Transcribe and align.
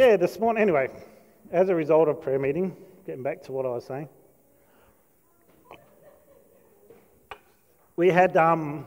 yeah, 0.00 0.16
this 0.16 0.40
morning, 0.40 0.62
anyway, 0.62 0.88
as 1.52 1.68
a 1.68 1.74
result 1.74 2.08
of 2.08 2.22
prayer 2.22 2.38
meeting, 2.38 2.74
getting 3.04 3.22
back 3.22 3.42
to 3.42 3.52
what 3.52 3.66
I 3.66 3.68
was 3.68 3.84
saying, 3.84 4.08
we 7.96 8.08
had, 8.08 8.34
um, 8.34 8.86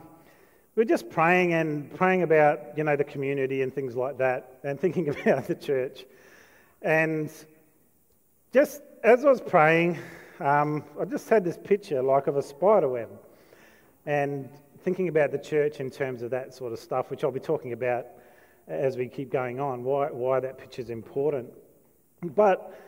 we 0.76 0.82
were 0.82 0.90
just 0.90 1.12
praying 1.12 1.54
and 1.54 1.94
praying 1.94 2.24
about, 2.24 2.76
you 2.76 2.84
know, 2.84 2.96
the 2.96 3.04
community 3.04 3.62
and 3.62 3.72
things 3.72 3.96
like 3.96 4.18
that, 4.18 4.58
and 4.64 4.80
thinking 4.80 5.08
about 5.22 5.46
the 5.46 5.54
church. 5.54 6.04
And 6.82 7.32
just 8.52 8.82
as 9.04 9.24
I 9.24 9.30
was 9.30 9.40
praying, 9.40 10.00
um, 10.40 10.84
I 11.00 11.06
just 11.06 11.30
had 11.30 11.44
this 11.44 11.60
picture 11.64 12.02
like 12.02 12.26
of 12.26 12.38
a 12.38 12.42
spider 12.42 12.90
web. 12.90 13.12
And 14.08 14.50
thinking 14.80 15.10
about 15.10 15.32
the 15.32 15.38
church 15.38 15.80
in 15.80 15.92
terms 15.92 16.24
of 16.24 16.32
that 16.32 16.56
sort 16.56 16.74
of 16.74 16.80
stuff, 16.80 17.12
which 17.12 17.24
I'll 17.24 17.30
be 17.30 17.40
talking 17.40 17.72
about 17.72 18.08
as 18.68 18.98
we 18.98 19.08
keep 19.08 19.32
going 19.32 19.60
on, 19.60 19.84
why, 19.84 20.08
why 20.08 20.40
that 20.40 20.58
picture 20.58 20.82
is 20.82 20.90
important. 20.90 21.52
But, 22.22 22.80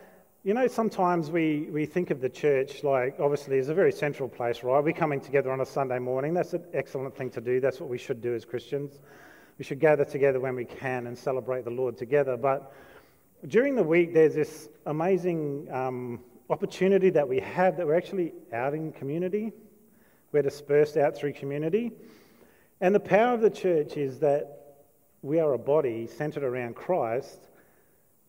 you 0.44 0.54
know, 0.54 0.68
sometimes 0.68 1.30
we, 1.30 1.68
we 1.72 1.86
think 1.86 2.12
of 2.12 2.22
the 2.22 2.30
church 2.30 2.84
like, 2.84 3.20
obviously, 3.20 3.60
as 3.60 3.70
a 3.70 3.74
very 3.74 3.92
central 3.92 4.30
place, 4.30 4.64
right? 4.64 4.84
We're 4.84 4.94
coming 4.94 5.20
together 5.20 5.52
on 5.52 5.62
a 5.62 5.66
Sunday 5.66 6.00
morning. 6.00 6.34
That's 6.34 6.54
an 6.54 6.64
excellent 6.74 7.16
thing 7.16 7.30
to 7.32 7.42
do. 7.42 7.60
That's 7.60 7.80
what 7.80 7.90
we 7.90 7.98
should 7.98 8.22
do 8.22 8.34
as 8.34 8.46
Christians. 8.46 9.00
We 9.58 9.66
should 9.66 9.80
gather 9.80 10.06
together 10.06 10.40
when 10.40 10.56
we 10.56 10.66
can 10.66 11.08
and 11.08 11.18
celebrate 11.18 11.66
the 11.66 11.72
Lord 11.72 11.98
together. 11.98 12.38
But 12.38 12.74
during 13.48 13.76
the 13.76 13.84
week, 13.84 14.14
there's 14.14 14.36
this 14.36 14.70
amazing 14.86 15.68
um, 15.72 16.22
opportunity 16.50 17.10
that 17.10 17.28
we 17.28 17.40
have 17.40 17.78
that 17.78 17.86
we're 17.86 17.96
actually 17.96 18.34
out 18.54 18.74
in 18.74 18.92
community. 18.92 19.52
We're 20.32 20.42
dispersed 20.42 20.98
out 20.98 21.16
through 21.18 21.34
community. 21.34 21.92
And 22.82 22.94
the 22.94 23.00
power 23.00 23.34
of 23.34 23.42
the 23.42 23.50
church 23.50 23.98
is 23.98 24.20
that 24.20 24.65
we 25.26 25.40
are 25.40 25.54
a 25.54 25.58
body 25.58 26.06
centered 26.06 26.44
around 26.44 26.76
Christ, 26.76 27.48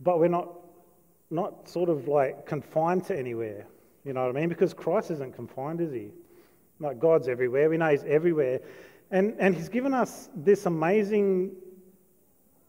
but 0.01 0.19
we're 0.19 0.29
not, 0.29 0.49
not 1.31 1.69
sort 1.69 1.91
of 1.91 2.09
like 2.09 2.47
confined 2.47 3.05
to 3.05 3.19
anywhere. 3.19 3.67
You 4.03 4.15
know 4.15 4.25
what 4.27 4.35
I 4.35 4.41
mean? 4.41 4.49
Because 4.49 4.73
Christ 4.73 5.11
isn't 5.11 5.37
confined, 5.37 5.83
is 5.83 5.93
he? 5.93 6.09
Like 6.81 6.99
God's 6.99 7.29
everywhere. 7.29 7.69
We 7.69 7.77
know 7.77 7.91
he's 7.91 8.05
everywhere. 8.05 8.61
And, 9.11 9.37
and 9.39 9.55
he's 9.55 9.69
given 9.69 9.93
us 9.93 10.31
this 10.35 10.65
amazing 10.65 11.53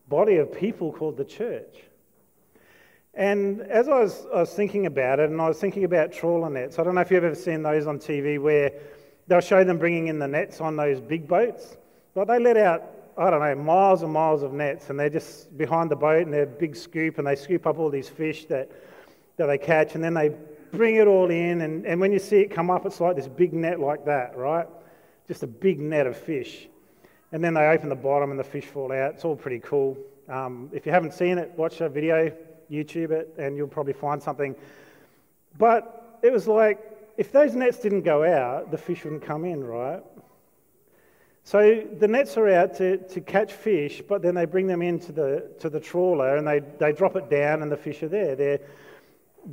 body 0.10 0.36
of 0.38 0.52
people 0.52 0.92
called 0.92 1.16
the 1.16 1.26
church. 1.26 1.78
And 3.14 3.62
as 3.62 3.88
I 3.88 4.02
was, 4.02 4.26
I 4.34 4.42
was, 4.42 4.54
thinking 4.54 4.88
about 4.88 5.22
it, 5.22 5.30
and 5.30 5.42
I 5.42 5.48
was 5.48 5.58
thinking 5.58 5.86
about 5.86 6.12
trawler 6.12 6.50
nets, 6.50 6.80
I 6.80 6.84
don't 6.84 6.96
know 6.96 7.02
if 7.02 7.12
you've 7.12 7.24
ever 7.24 7.34
seen 7.34 7.64
those 7.64 7.88
on 7.88 7.98
TV 7.98 8.42
where 8.42 8.74
they'll 9.28 9.40
show 9.40 9.64
them 9.64 9.78
bringing 9.78 10.08
in 10.08 10.20
the 10.20 10.28
nets 10.28 10.60
on 10.60 10.76
those 10.76 11.00
big 11.00 11.30
boats. 11.30 11.78
But 12.14 12.28
they 12.28 12.40
let 12.40 12.58
out, 12.58 12.97
I 13.18 13.32
don't 13.32 13.40
know, 13.40 13.56
miles 13.56 14.04
and 14.04 14.14
miles 14.14 14.44
of 14.44 14.54
nets, 14.54 14.92
and 14.92 15.00
they're 15.00 15.10
just 15.10 15.58
behind 15.58 15.90
the 15.90 15.96
boat, 15.96 16.24
and 16.24 16.34
they're 16.34 16.46
big 16.46 16.76
scoop, 16.76 17.18
and 17.18 17.26
they 17.26 17.36
scoop 17.36 17.66
up 17.66 17.80
all 17.80 17.90
these 17.90 18.08
fish 18.08 18.46
that, 18.46 18.72
that 19.38 19.48
they 19.48 19.58
catch, 19.58 19.96
and 19.96 20.04
then 20.04 20.14
they 20.14 20.32
bring 20.72 20.96
it 20.96 21.08
all 21.08 21.32
in. 21.32 21.62
And, 21.62 21.86
and 21.86 22.00
when 22.00 22.12
you 22.12 22.20
see 22.20 22.42
it 22.42 22.52
come 22.52 22.70
up, 22.70 22.86
it's 22.86 23.02
like 23.02 23.16
this 23.16 23.28
big 23.28 23.54
net 23.54 23.80
like 23.80 24.06
that, 24.06 24.38
right? 24.38 24.68
Just 25.28 25.42
a 25.42 25.48
big 25.48 25.80
net 25.80 26.06
of 26.06 26.16
fish. 26.16 26.68
And 27.32 27.44
then 27.44 27.56
they 27.56 27.66
open 27.66 27.90
the 27.90 27.96
bottom, 27.96 28.30
and 28.30 28.40
the 28.40 28.44
fish 28.44 28.66
fall 28.66 28.92
out. 28.92 29.16
It's 29.16 29.26
all 29.26 29.36
pretty 29.36 29.60
cool. 29.60 29.98
Um, 30.30 30.70
if 30.72 30.86
you 30.86 30.92
haven't 30.92 31.14
seen 31.14 31.40
it, 31.40 31.52
watch 31.58 31.82
a 31.82 31.90
video 31.90 32.32
YouTube 32.70 33.10
it, 33.10 33.34
and 33.40 33.58
you'll 33.58 33.68
probably 33.68 33.94
find 33.94 34.22
something. 34.22 34.56
But 35.58 36.20
it 36.22 36.32
was 36.32 36.48
like, 36.48 36.80
if 37.18 37.32
those 37.32 37.56
nets 37.56 37.80
didn't 37.80 38.04
go 38.04 38.24
out, 38.24 38.70
the 38.70 38.78
fish 38.78 39.04
wouldn't 39.04 39.24
come 39.24 39.44
in, 39.44 39.64
right? 39.64 40.04
So 41.48 41.82
the 41.98 42.10
nets 42.10 42.36
are 42.36 42.50
out 42.50 42.76
to, 42.76 42.98
to 42.98 43.22
catch 43.22 43.54
fish, 43.54 44.02
but 44.06 44.22
then 44.22 44.36
they 44.36 44.44
bring 44.44 44.68
them 44.68 44.82
into 44.82 45.14
the, 45.14 45.50
to 45.62 45.70
the 45.70 45.80
trawler 45.80 46.36
and 46.36 46.46
they, 46.46 46.60
they 46.60 46.92
drop 46.92 47.16
it 47.16 47.30
down 47.30 47.62
and 47.62 47.72
the 47.72 47.78
fish 47.78 48.04
are 48.04 48.10
there. 48.10 48.36
They're, 48.36 48.60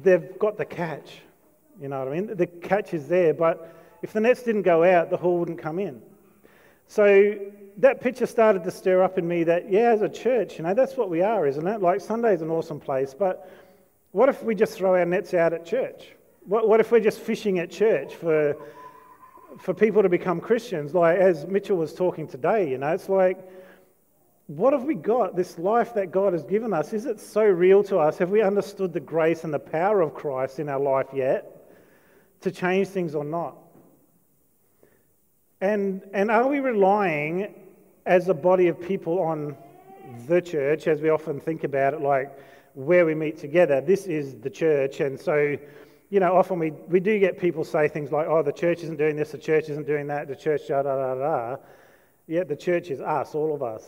they've 0.02 0.36
got 0.40 0.58
the 0.58 0.64
catch. 0.64 1.20
You 1.80 1.86
know 1.86 2.00
what 2.00 2.08
I 2.08 2.10
mean? 2.10 2.34
The 2.34 2.48
catch 2.48 2.94
is 2.94 3.06
there, 3.06 3.32
but 3.32 3.72
if 4.02 4.12
the 4.12 4.18
nets 4.18 4.42
didn't 4.42 4.62
go 4.62 4.82
out, 4.82 5.08
the 5.08 5.16
haul 5.16 5.38
wouldn't 5.38 5.60
come 5.60 5.78
in. 5.78 6.02
So 6.88 7.38
that 7.76 8.00
picture 8.00 8.26
started 8.26 8.64
to 8.64 8.72
stir 8.72 9.00
up 9.00 9.16
in 9.16 9.28
me 9.28 9.44
that, 9.44 9.70
yeah, 9.70 9.90
as 9.90 10.02
a 10.02 10.08
church, 10.08 10.58
you 10.58 10.64
know, 10.64 10.74
that's 10.74 10.96
what 10.96 11.10
we 11.10 11.22
are, 11.22 11.46
isn't 11.46 11.64
it? 11.64 11.80
Like 11.80 12.00
Sunday's 12.00 12.42
an 12.42 12.50
awesome 12.50 12.80
place, 12.80 13.14
but 13.16 13.48
what 14.10 14.28
if 14.28 14.42
we 14.42 14.56
just 14.56 14.76
throw 14.76 14.96
our 14.96 15.04
nets 15.04 15.32
out 15.32 15.52
at 15.52 15.64
church? 15.64 16.08
What, 16.44 16.68
what 16.68 16.80
if 16.80 16.90
we're 16.90 16.98
just 16.98 17.20
fishing 17.20 17.60
at 17.60 17.70
church 17.70 18.16
for, 18.16 18.56
for 19.58 19.74
people 19.74 20.02
to 20.02 20.08
become 20.08 20.40
Christians? 20.40 20.94
Like, 20.94 21.18
as 21.18 21.46
Mitchell 21.46 21.76
was 21.76 21.94
talking 21.94 22.26
today, 22.26 22.70
you 22.70 22.78
know, 22.78 22.88
it's 22.88 23.08
like, 23.08 23.38
what 24.46 24.72
have 24.72 24.84
we 24.84 24.94
got? 24.94 25.36
This 25.36 25.58
life 25.58 25.94
that 25.94 26.10
God 26.10 26.32
has 26.32 26.44
given 26.44 26.72
us, 26.72 26.92
is 26.92 27.06
it 27.06 27.18
so 27.20 27.44
real 27.44 27.82
to 27.84 27.98
us? 27.98 28.18
Have 28.18 28.30
we 28.30 28.42
understood 28.42 28.92
the 28.92 29.00
grace 29.00 29.44
and 29.44 29.54
the 29.54 29.58
power 29.58 30.00
of 30.00 30.14
Christ 30.14 30.58
in 30.58 30.68
our 30.68 30.80
life 30.80 31.06
yet 31.14 31.68
to 32.42 32.50
change 32.50 32.88
things 32.88 33.14
or 33.14 33.24
not? 33.24 33.56
And, 35.60 36.02
and 36.12 36.30
are 36.30 36.46
we 36.46 36.60
relying 36.60 37.54
as 38.06 38.28
a 38.28 38.34
body 38.34 38.68
of 38.68 38.80
people 38.80 39.18
on 39.18 39.56
the 40.26 40.40
church, 40.40 40.86
as 40.86 41.00
we 41.00 41.08
often 41.08 41.40
think 41.40 41.64
about 41.64 41.94
it, 41.94 42.00
like 42.00 42.38
where 42.74 43.06
we 43.06 43.14
meet 43.14 43.38
together. 43.38 43.80
This 43.80 44.06
is 44.06 44.34
the 44.36 44.50
church. 44.50 45.00
And 45.00 45.18
so, 45.18 45.56
you 46.14 46.20
know, 46.20 46.36
often 46.36 46.60
we, 46.60 46.70
we 46.70 47.00
do 47.00 47.18
get 47.18 47.40
people 47.40 47.64
say 47.64 47.88
things 47.88 48.12
like, 48.12 48.28
oh, 48.28 48.40
the 48.40 48.52
church 48.52 48.84
isn't 48.84 48.98
doing 48.98 49.16
this, 49.16 49.32
the 49.32 49.38
church 49.38 49.68
isn't 49.68 49.84
doing 49.84 50.06
that, 50.06 50.28
the 50.28 50.36
church, 50.36 50.68
da 50.68 50.80
da 50.80 50.94
da 50.94 51.14
da. 51.16 51.56
Yet 52.28 52.46
the 52.46 52.54
church 52.54 52.88
is 52.88 53.00
us, 53.00 53.34
all 53.34 53.52
of 53.52 53.64
us. 53.64 53.82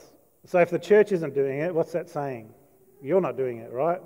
So 0.45 0.59
if 0.59 0.69
the 0.69 0.79
church 0.81 1.13
isn't 1.13 1.35
doing 1.37 1.61
it, 1.61 1.73
what's 1.73 1.93
that 1.93 2.11
saying? 2.11 2.53
You're 3.01 3.21
not 3.21 3.37
doing 3.37 3.59
it, 3.59 3.71
right? 3.71 4.01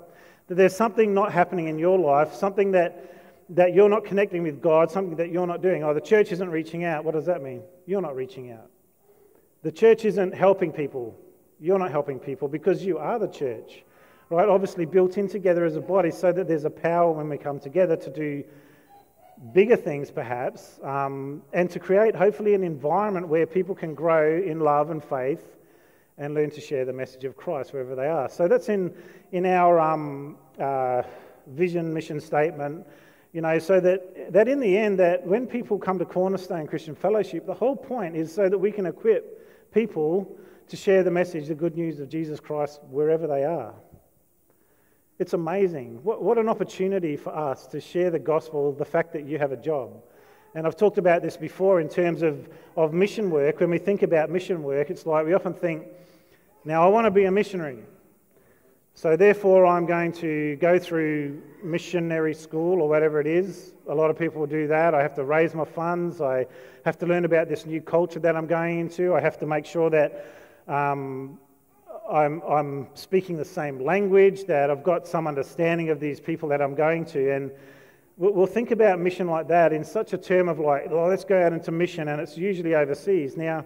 That 0.49 0.53
there's 0.53 0.75
something 0.75 1.15
not 1.15 1.31
happening 1.31 1.67
in 1.67 1.79
your 1.79 1.97
life, 1.97 2.35
something 2.35 2.69
that, 2.73 3.11
that 3.49 3.73
you're 3.73 3.89
not 3.89 4.05
connecting 4.05 4.43
with 4.43 4.61
God, 4.61 4.91
something 4.91 5.15
that 5.15 5.31
you're 5.31 5.47
not 5.47 5.63
doing. 5.63 5.83
Oh, 5.83 5.95
the 5.95 5.99
church 5.99 6.31
isn't 6.31 6.49
reaching 6.51 6.83
out. 6.83 7.03
What 7.03 7.15
does 7.15 7.25
that 7.25 7.41
mean? 7.41 7.63
You're 7.87 8.01
not 8.01 8.15
reaching 8.15 8.51
out. 8.51 8.69
The 9.63 9.71
church 9.71 10.05
isn't 10.05 10.35
helping 10.35 10.71
people. 10.71 11.17
You're 11.59 11.79
not 11.79 11.89
helping 11.89 12.19
people 12.19 12.47
because 12.47 12.85
you 12.85 12.99
are 12.99 13.17
the 13.17 13.29
church, 13.29 13.83
right? 14.31 14.47
Obviously, 14.47 14.85
built 14.85 15.17
in 15.17 15.27
together 15.27 15.65
as 15.65 15.75
a 15.75 15.81
body 15.81 16.09
so 16.09 16.31
that 16.31 16.47
there's 16.47 16.65
a 16.65 16.69
power 16.69 17.11
when 17.11 17.29
we 17.29 17.37
come 17.37 17.59
together 17.59 17.95
to 17.97 18.09
do 18.09 18.43
bigger 19.53 19.75
things, 19.75 20.11
perhaps, 20.11 20.79
um, 20.83 21.41
and 21.51 21.69
to 21.69 21.79
create, 21.79 22.15
hopefully, 22.15 22.53
an 22.53 22.63
environment 22.63 23.27
where 23.27 23.45
people 23.45 23.75
can 23.75 23.93
grow 23.93 24.41
in 24.41 24.59
love 24.59 24.89
and 24.89 25.03
faith 25.03 25.57
and 26.17 26.33
learn 26.33 26.51
to 26.51 26.61
share 26.61 26.85
the 26.85 26.93
message 26.93 27.23
of 27.23 27.35
Christ 27.35 27.73
wherever 27.73 27.95
they 27.95 28.07
are. 28.07 28.29
So 28.29 28.47
that's 28.47 28.69
in, 28.69 28.93
in 29.31 29.45
our 29.45 29.79
um, 29.79 30.37
uh, 30.59 31.01
vision 31.47 31.93
mission 31.93 32.19
statement. 32.21 32.85
You 33.33 33.41
know, 33.41 33.59
so 33.59 33.79
that, 33.79 34.31
that 34.33 34.47
in 34.47 34.59
the 34.59 34.77
end, 34.77 34.99
that 34.99 35.25
when 35.25 35.47
people 35.47 35.79
come 35.79 35.97
to 35.99 36.05
Cornerstone 36.05 36.67
Christian 36.67 36.95
Fellowship, 36.95 37.45
the 37.45 37.53
whole 37.53 37.75
point 37.75 38.15
is 38.15 38.33
so 38.33 38.49
that 38.49 38.57
we 38.57 38.71
can 38.71 38.85
equip 38.85 39.73
people 39.73 40.37
to 40.67 40.75
share 40.75 41.01
the 41.01 41.11
message, 41.11 41.47
the 41.47 41.55
good 41.55 41.75
news 41.75 41.99
of 41.99 42.09
Jesus 42.09 42.39
Christ, 42.39 42.81
wherever 42.89 43.27
they 43.27 43.45
are. 43.45 43.73
It's 45.21 45.33
amazing. 45.33 45.99
What, 46.01 46.23
what 46.23 46.39
an 46.39 46.49
opportunity 46.49 47.15
for 47.15 47.29
us 47.29 47.67
to 47.67 47.79
share 47.79 48.09
the 48.09 48.17
gospel, 48.17 48.71
the 48.71 48.83
fact 48.83 49.13
that 49.13 49.23
you 49.23 49.37
have 49.37 49.51
a 49.51 49.55
job. 49.55 50.01
And 50.55 50.65
I've 50.65 50.75
talked 50.75 50.97
about 50.97 51.21
this 51.21 51.37
before 51.37 51.79
in 51.79 51.89
terms 51.89 52.23
of, 52.23 52.49
of 52.75 52.91
mission 52.91 53.29
work. 53.29 53.59
When 53.59 53.69
we 53.69 53.77
think 53.77 54.01
about 54.01 54.31
mission 54.31 54.63
work, 54.63 54.89
it's 54.89 55.05
like 55.05 55.23
we 55.27 55.33
often 55.33 55.53
think, 55.53 55.85
now 56.65 56.83
I 56.83 56.87
want 56.87 57.05
to 57.05 57.11
be 57.11 57.25
a 57.25 57.31
missionary. 57.31 57.83
So 58.95 59.15
therefore, 59.15 59.67
I'm 59.67 59.85
going 59.85 60.11
to 60.13 60.55
go 60.55 60.79
through 60.79 61.39
missionary 61.63 62.33
school 62.33 62.81
or 62.81 62.89
whatever 62.89 63.21
it 63.21 63.27
is. 63.27 63.73
A 63.89 63.93
lot 63.93 64.09
of 64.09 64.17
people 64.17 64.47
do 64.47 64.65
that. 64.69 64.95
I 64.95 65.03
have 65.03 65.13
to 65.17 65.23
raise 65.23 65.53
my 65.53 65.65
funds. 65.65 66.19
I 66.19 66.47
have 66.83 66.97
to 66.97 67.05
learn 67.05 67.25
about 67.25 67.47
this 67.47 67.67
new 67.67 67.79
culture 67.79 68.19
that 68.21 68.35
I'm 68.35 68.47
going 68.47 68.79
into. 68.79 69.13
I 69.13 69.21
have 69.21 69.37
to 69.37 69.45
make 69.45 69.67
sure 69.67 69.91
that 69.91 70.25
um, 70.67 71.37
I'm, 72.09 72.41
I'm, 72.41 72.87
speaking 72.93 73.37
the 73.37 73.45
same 73.45 73.79
language, 73.79 74.45
that 74.45 74.69
I've 74.69 74.83
got 74.83 75.07
some 75.07 75.27
understanding 75.27 75.89
of 75.89 75.99
these 75.99 76.19
people 76.19 76.49
that 76.49 76.61
I'm 76.61 76.75
going 76.75 77.05
to. 77.05 77.33
And 77.33 77.51
we'll, 78.17 78.45
think 78.45 78.71
about 78.71 78.99
mission 78.99 79.27
like 79.27 79.47
that 79.47 79.73
in 79.73 79.83
such 79.83 80.13
a 80.13 80.17
term 80.17 80.49
of 80.49 80.59
like, 80.59 80.89
well, 80.89 81.07
let's 81.07 81.23
go 81.23 81.41
out 81.41 81.53
into 81.53 81.71
mission, 81.71 82.09
and 82.09 82.19
it's 82.19 82.37
usually 82.37 82.75
overseas. 82.75 83.37
Now, 83.37 83.65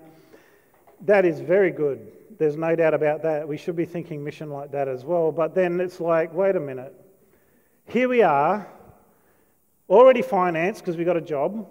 that 1.02 1.26
is 1.26 1.40
very 1.40 1.72
good. 1.72 2.12
There's 2.38 2.58
no 2.58 2.76
doubt 2.76 2.94
about 2.94 3.22
that. 3.24 3.48
We 3.48 3.58
should 3.58 3.76
be 3.76 3.86
thinking 3.86 4.24
mission 4.24 4.50
like 4.50 4.72
that 4.72 4.88
as 4.88 5.06
well. 5.06 5.32
But 5.32 5.56
then 5.56 5.80
it's 5.80 6.00
like, 6.00 6.34
wait 6.34 6.56
a 6.56 6.60
minute. 6.60 6.94
Here 7.88 8.10
we 8.10 8.22
are, 8.24 8.68
already 9.90 10.22
financed 10.22 10.82
because 10.82 10.98
we 10.98 11.04
got 11.04 11.18
a 11.18 11.22
job, 11.22 11.68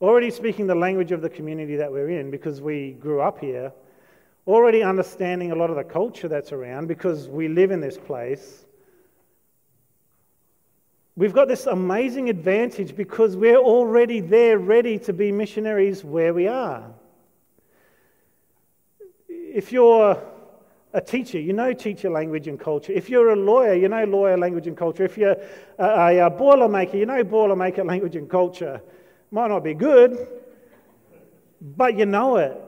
already 0.00 0.30
speaking 0.30 0.66
the 0.66 0.74
language 0.74 1.12
of 1.12 1.20
the 1.20 1.28
community 1.28 1.76
that 1.76 1.90
we're 1.90 2.10
in 2.10 2.30
because 2.30 2.60
we 2.60 2.92
grew 2.92 3.20
up 3.20 3.38
here, 3.38 3.72
already 4.46 4.82
understanding 4.82 5.50
a 5.50 5.54
lot 5.54 5.70
of 5.70 5.76
the 5.76 5.84
culture 5.84 6.28
that's 6.28 6.52
around 6.52 6.86
because 6.86 7.28
we 7.28 7.48
live 7.48 7.70
in 7.70 7.80
this 7.80 7.98
place. 7.98 8.64
We've 11.16 11.32
got 11.32 11.48
this 11.48 11.66
amazing 11.66 12.28
advantage 12.28 12.94
because 12.94 13.36
we're 13.36 13.58
already 13.58 14.20
there, 14.20 14.58
ready 14.58 14.98
to 15.00 15.12
be 15.12 15.32
missionaries 15.32 16.04
where 16.04 16.34
we 16.34 16.46
are. 16.46 16.84
If 19.28 19.72
you're 19.72 20.22
a 20.92 21.00
teacher, 21.00 21.40
you 21.40 21.52
know 21.52 21.72
teacher 21.72 22.10
language 22.10 22.46
and 22.48 22.60
culture. 22.60 22.92
If 22.92 23.08
you're 23.08 23.30
a 23.30 23.36
lawyer, 23.36 23.74
you 23.74 23.88
know 23.88 24.04
lawyer 24.04 24.36
language 24.36 24.66
and 24.66 24.76
culture. 24.76 25.04
If 25.04 25.16
you're 25.16 25.36
a, 25.78 25.84
a, 25.84 26.26
a 26.26 26.30
boilermaker, 26.30 26.94
you 26.94 27.06
know 27.06 27.24
boilermaker 27.24 27.84
language 27.86 28.14
and 28.14 28.28
culture. 28.28 28.80
Might 29.30 29.48
not 29.48 29.64
be 29.64 29.74
good, 29.74 30.28
but 31.60 31.98
you 31.98 32.06
know 32.06 32.36
it. 32.36 32.60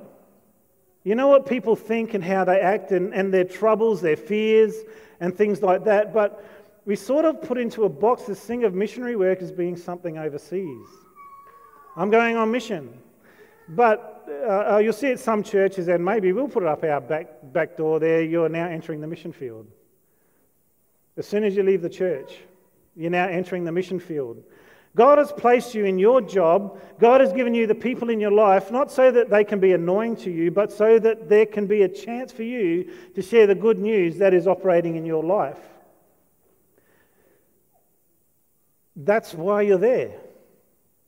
You 1.08 1.14
know 1.14 1.28
what 1.28 1.46
people 1.46 1.74
think 1.74 2.12
and 2.12 2.22
how 2.22 2.44
they 2.44 2.60
act 2.60 2.92
and, 2.92 3.14
and 3.14 3.32
their 3.32 3.42
troubles, 3.42 4.02
their 4.02 4.14
fears, 4.14 4.74
and 5.20 5.34
things 5.34 5.62
like 5.62 5.84
that. 5.84 6.12
But 6.12 6.44
we 6.84 6.96
sort 6.96 7.24
of 7.24 7.40
put 7.40 7.56
into 7.56 7.84
a 7.84 7.88
box 7.88 8.24
this 8.24 8.40
thing 8.40 8.64
of 8.64 8.74
missionary 8.74 9.16
work 9.16 9.40
as 9.40 9.50
being 9.50 9.74
something 9.74 10.18
overseas. 10.18 10.86
I'm 11.96 12.10
going 12.10 12.36
on 12.36 12.50
mission. 12.50 12.92
But 13.70 14.26
uh, 14.28 14.74
uh, 14.74 14.78
you'll 14.84 14.92
see 14.92 15.10
at 15.10 15.18
some 15.18 15.42
churches, 15.42 15.88
and 15.88 16.04
maybe 16.04 16.30
we'll 16.34 16.46
put 16.46 16.62
it 16.62 16.68
up 16.68 16.84
our 16.84 17.00
back, 17.00 17.28
back 17.54 17.78
door 17.78 17.98
there, 17.98 18.20
you're 18.20 18.50
now 18.50 18.66
entering 18.66 19.00
the 19.00 19.06
mission 19.06 19.32
field. 19.32 19.66
As 21.16 21.26
soon 21.26 21.42
as 21.42 21.56
you 21.56 21.62
leave 21.62 21.80
the 21.80 21.88
church, 21.88 22.36
you're 22.94 23.10
now 23.10 23.28
entering 23.28 23.64
the 23.64 23.72
mission 23.72 23.98
field. 23.98 24.42
God 24.96 25.18
has 25.18 25.30
placed 25.30 25.74
you 25.74 25.84
in 25.84 25.98
your 25.98 26.20
job. 26.20 26.80
God 26.98 27.20
has 27.20 27.32
given 27.32 27.54
you 27.54 27.66
the 27.66 27.74
people 27.74 28.10
in 28.10 28.18
your 28.18 28.32
life, 28.32 28.70
not 28.72 28.90
so 28.90 29.10
that 29.12 29.30
they 29.30 29.44
can 29.44 29.60
be 29.60 29.72
annoying 29.72 30.16
to 30.16 30.30
you, 30.30 30.50
but 30.50 30.72
so 30.72 30.98
that 30.98 31.28
there 31.28 31.46
can 31.46 31.66
be 31.66 31.82
a 31.82 31.88
chance 31.88 32.32
for 32.32 32.42
you 32.42 32.90
to 33.14 33.22
share 33.22 33.46
the 33.46 33.54
good 33.54 33.78
news 33.78 34.18
that 34.18 34.34
is 34.34 34.46
operating 34.46 34.96
in 34.96 35.06
your 35.06 35.22
life. 35.22 35.58
That's 38.96 39.32
why 39.32 39.62
you're 39.62 39.78
there. 39.78 40.12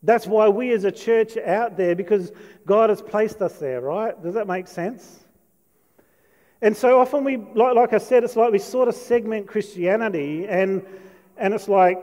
That's 0.02 0.26
why 0.26 0.48
we 0.48 0.72
as 0.72 0.84
a 0.84 0.92
church 0.92 1.36
are 1.36 1.46
out 1.46 1.76
there, 1.76 1.96
because 1.96 2.32
God 2.64 2.90
has 2.90 3.02
placed 3.02 3.42
us 3.42 3.58
there, 3.58 3.80
right? 3.80 4.22
Does 4.22 4.34
that 4.34 4.46
make 4.46 4.68
sense? 4.68 5.18
And 6.62 6.76
so 6.76 7.00
often 7.00 7.24
we, 7.24 7.38
like, 7.38 7.74
like 7.74 7.92
I 7.92 7.98
said, 7.98 8.22
it's 8.22 8.36
like 8.36 8.52
we 8.52 8.58
sort 8.58 8.88
of 8.88 8.94
segment 8.94 9.48
Christianity, 9.48 10.46
and, 10.46 10.86
and 11.36 11.52
it's 11.52 11.68
like 11.68 11.98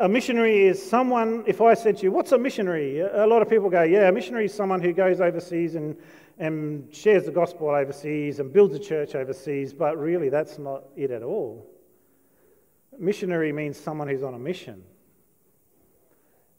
a 0.00 0.08
missionary 0.08 0.66
is 0.66 0.82
someone, 0.82 1.44
if 1.46 1.60
I 1.60 1.74
said 1.74 1.98
to 1.98 2.04
you, 2.04 2.10
what's 2.10 2.32
a 2.32 2.38
missionary? 2.38 3.00
A 3.00 3.26
lot 3.26 3.42
of 3.42 3.50
people 3.50 3.68
go, 3.68 3.82
yeah, 3.82 4.08
a 4.08 4.12
missionary 4.12 4.46
is 4.46 4.54
someone 4.54 4.80
who 4.80 4.94
goes 4.94 5.20
overseas 5.20 5.74
and, 5.74 5.94
and 6.38 6.92
shares 6.94 7.26
the 7.26 7.30
gospel 7.30 7.68
overseas 7.68 8.40
and 8.40 8.50
builds 8.50 8.74
a 8.74 8.78
church 8.78 9.14
overseas, 9.14 9.74
but 9.74 9.98
really 9.98 10.30
that's 10.30 10.58
not 10.58 10.84
it 10.96 11.10
at 11.10 11.22
all. 11.22 11.70
Missionary 12.98 13.52
means 13.52 13.78
someone 13.78 14.08
who's 14.08 14.22
on 14.22 14.32
a 14.32 14.38
mission. 14.38 14.82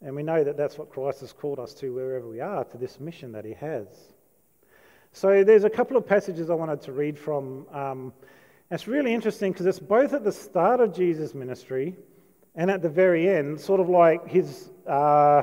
And 0.02 0.14
we 0.14 0.22
know 0.22 0.44
that 0.44 0.56
that's 0.56 0.78
what 0.78 0.88
Christ 0.90 1.20
has 1.20 1.32
called 1.32 1.58
us 1.58 1.74
to 1.74 1.92
wherever 1.92 2.28
we 2.28 2.40
are, 2.40 2.62
to 2.64 2.78
this 2.78 3.00
mission 3.00 3.32
that 3.32 3.44
He 3.44 3.54
has. 3.54 3.88
So 5.12 5.42
there's 5.42 5.64
a 5.64 5.70
couple 5.70 5.96
of 5.96 6.06
passages 6.06 6.48
I 6.48 6.54
wanted 6.54 6.80
to 6.82 6.92
read 6.92 7.18
from. 7.18 7.66
Um, 7.72 8.12
it's 8.70 8.86
really 8.86 9.12
interesting 9.12 9.50
because 9.50 9.66
it's 9.66 9.80
both 9.80 10.12
at 10.12 10.22
the 10.22 10.32
start 10.32 10.78
of 10.78 10.94
Jesus' 10.94 11.34
ministry 11.34 11.96
and 12.54 12.70
at 12.70 12.82
the 12.82 12.88
very 12.88 13.28
end, 13.28 13.60
sort 13.60 13.80
of 13.80 13.88
like 13.88 14.28
his 14.28 14.70
uh, 14.86 15.42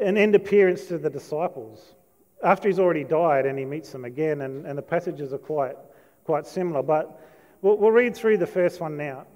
an 0.00 0.16
end 0.16 0.34
appearance 0.34 0.86
to 0.86 0.98
the 0.98 1.10
disciples. 1.10 1.94
After 2.42 2.68
he's 2.68 2.78
already 2.78 3.04
died 3.04 3.46
and 3.46 3.58
he 3.58 3.64
meets 3.64 3.90
them 3.90 4.04
again, 4.04 4.42
and, 4.42 4.66
and 4.66 4.76
the 4.76 4.82
passages 4.82 5.32
are 5.32 5.38
quite, 5.38 5.76
quite 6.24 6.46
similar. 6.46 6.82
But 6.82 7.20
we'll, 7.62 7.76
we'll 7.78 7.90
read 7.90 8.14
through 8.14 8.38
the 8.38 8.46
first 8.46 8.80
one 8.80 8.96
now. 8.96 9.26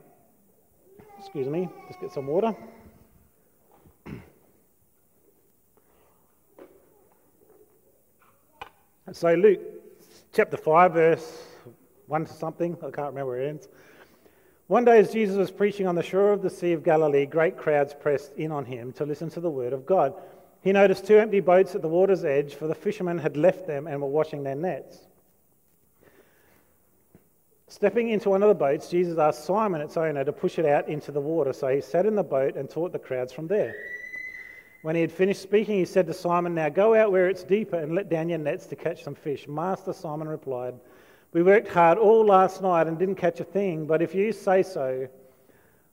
Excuse 1.18 1.48
me, 1.48 1.68
just 1.88 2.00
get 2.00 2.12
some 2.12 2.26
water. 2.26 2.54
So, 9.12 9.32
Luke 9.32 9.60
chapter 10.34 10.58
5, 10.58 10.92
verse 10.92 11.44
1 12.08 12.26
to 12.26 12.32
something, 12.32 12.76
I 12.76 12.90
can't 12.90 13.08
remember 13.08 13.26
where 13.26 13.40
it 13.40 13.48
ends. 13.48 13.68
One 14.68 14.84
day, 14.84 14.98
as 14.98 15.10
Jesus 15.10 15.38
was 15.38 15.50
preaching 15.50 15.86
on 15.86 15.94
the 15.94 16.02
shore 16.02 16.30
of 16.30 16.42
the 16.42 16.50
Sea 16.50 16.74
of 16.74 16.84
Galilee, 16.84 17.24
great 17.24 17.56
crowds 17.56 17.94
pressed 17.94 18.34
in 18.34 18.52
on 18.52 18.66
him 18.66 18.92
to 18.92 19.06
listen 19.06 19.30
to 19.30 19.40
the 19.40 19.48
word 19.48 19.72
of 19.72 19.86
God. 19.86 20.12
He 20.60 20.72
noticed 20.72 21.06
two 21.06 21.16
empty 21.16 21.40
boats 21.40 21.74
at 21.74 21.80
the 21.80 21.88
water's 21.88 22.22
edge, 22.22 22.54
for 22.54 22.66
the 22.66 22.74
fishermen 22.74 23.16
had 23.16 23.38
left 23.38 23.66
them 23.66 23.86
and 23.86 24.02
were 24.02 24.08
washing 24.08 24.42
their 24.42 24.54
nets. 24.54 24.98
Stepping 27.68 28.10
into 28.10 28.28
one 28.28 28.42
of 28.42 28.50
the 28.50 28.54
boats, 28.54 28.90
Jesus 28.90 29.18
asked 29.18 29.46
Simon, 29.46 29.80
its 29.80 29.96
owner, 29.96 30.22
to 30.22 30.32
push 30.34 30.58
it 30.58 30.66
out 30.66 30.86
into 30.86 31.12
the 31.12 31.20
water. 31.20 31.54
So 31.54 31.68
he 31.68 31.80
sat 31.80 32.04
in 32.04 32.14
the 32.14 32.22
boat 32.22 32.54
and 32.54 32.68
taught 32.68 32.92
the 32.92 32.98
crowds 32.98 33.32
from 33.32 33.46
there. 33.46 33.74
When 34.82 34.94
he 34.94 35.00
had 35.00 35.12
finished 35.12 35.40
speaking, 35.40 35.78
he 35.78 35.86
said 35.86 36.06
to 36.08 36.14
Simon, 36.14 36.54
Now 36.54 36.68
go 36.68 36.94
out 36.94 37.10
where 37.10 37.30
it's 37.30 37.42
deeper 37.42 37.76
and 37.76 37.94
let 37.94 38.10
down 38.10 38.28
your 38.28 38.38
nets 38.38 38.66
to 38.66 38.76
catch 38.76 39.02
some 39.02 39.14
fish. 39.14 39.48
Master, 39.48 39.94
Simon 39.94 40.28
replied, 40.28 40.74
We 41.32 41.42
worked 41.42 41.68
hard 41.68 41.98
all 41.98 42.24
last 42.24 42.62
night 42.62 42.86
and 42.86 42.98
didn't 42.98 43.16
catch 43.16 43.40
a 43.40 43.44
thing, 43.44 43.86
but 43.86 44.00
if 44.00 44.14
you 44.14 44.32
say 44.32 44.62
so, 44.62 45.08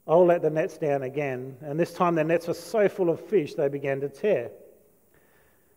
I'll 0.07 0.25
let 0.25 0.41
the 0.41 0.49
nets 0.49 0.77
down 0.77 1.03
again. 1.03 1.57
And 1.61 1.79
this 1.79 1.93
time 1.93 2.15
their 2.15 2.23
nets 2.23 2.47
were 2.47 2.53
so 2.53 2.87
full 2.87 3.09
of 3.09 3.19
fish 3.19 3.55
they 3.55 3.67
began 3.67 3.99
to 4.01 4.09
tear. 4.09 4.51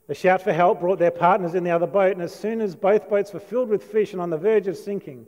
A 0.09 0.15
shout 0.15 0.43
for 0.43 0.53
help 0.53 0.81
brought 0.81 0.99
their 0.99 1.11
partners 1.11 1.55
in 1.55 1.65
the 1.65 1.71
other 1.71 1.87
boat, 1.87 2.13
and 2.13 2.23
as 2.23 2.35
soon 2.35 2.61
as 2.61 2.75
both 2.75 3.11
boats 3.11 3.33
were 3.33 3.41
filled 3.41 3.69
with 3.69 3.85
fish 3.85 4.13
and 4.13 4.23
on 4.23 4.31
the 4.31 4.39
verge 4.39 4.67
of 4.67 4.77
sinking, 4.77 5.27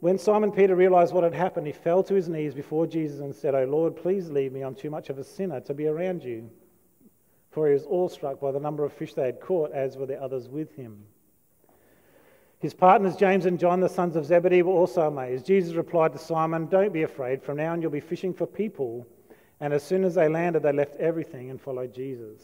when 0.00 0.18
Simon 0.18 0.50
Peter 0.50 0.74
realized 0.74 1.14
what 1.14 1.22
had 1.22 1.32
happened, 1.32 1.66
he 1.68 1.72
fell 1.72 2.02
to 2.02 2.14
his 2.14 2.28
knees 2.28 2.54
before 2.54 2.88
Jesus 2.88 3.20
and 3.20 3.32
said, 3.32 3.54
Oh 3.54 3.64
Lord, 3.64 3.94
please 3.94 4.28
leave 4.28 4.52
me. 4.52 4.62
I'm 4.62 4.74
too 4.74 4.90
much 4.90 5.10
of 5.10 5.18
a 5.18 5.22
sinner 5.22 5.60
to 5.60 5.74
be 5.74 5.86
around 5.86 6.24
you. 6.24 6.50
For 7.52 7.68
he 7.68 7.72
was 7.72 7.86
awestruck 7.86 8.40
by 8.40 8.50
the 8.50 8.58
number 8.58 8.84
of 8.84 8.92
fish 8.92 9.14
they 9.14 9.26
had 9.26 9.40
caught, 9.40 9.70
as 9.70 9.96
were 9.96 10.06
the 10.06 10.20
others 10.20 10.48
with 10.48 10.74
him. 10.74 11.04
His 12.62 12.74
partners, 12.74 13.16
James 13.16 13.44
and 13.44 13.58
John, 13.58 13.80
the 13.80 13.88
sons 13.88 14.14
of 14.14 14.24
Zebedee, 14.24 14.62
were 14.62 14.72
also 14.72 15.08
amazed. 15.08 15.44
Jesus 15.44 15.74
replied 15.74 16.12
to 16.12 16.18
Simon, 16.18 16.68
Don't 16.68 16.92
be 16.92 17.02
afraid. 17.02 17.42
From 17.42 17.56
now 17.56 17.72
on, 17.72 17.82
you'll 17.82 17.90
be 17.90 17.98
fishing 17.98 18.32
for 18.32 18.46
people. 18.46 19.04
And 19.58 19.74
as 19.74 19.82
soon 19.82 20.04
as 20.04 20.14
they 20.14 20.28
landed, 20.28 20.62
they 20.62 20.72
left 20.72 20.94
everything 20.94 21.50
and 21.50 21.60
followed 21.60 21.92
Jesus. 21.92 22.40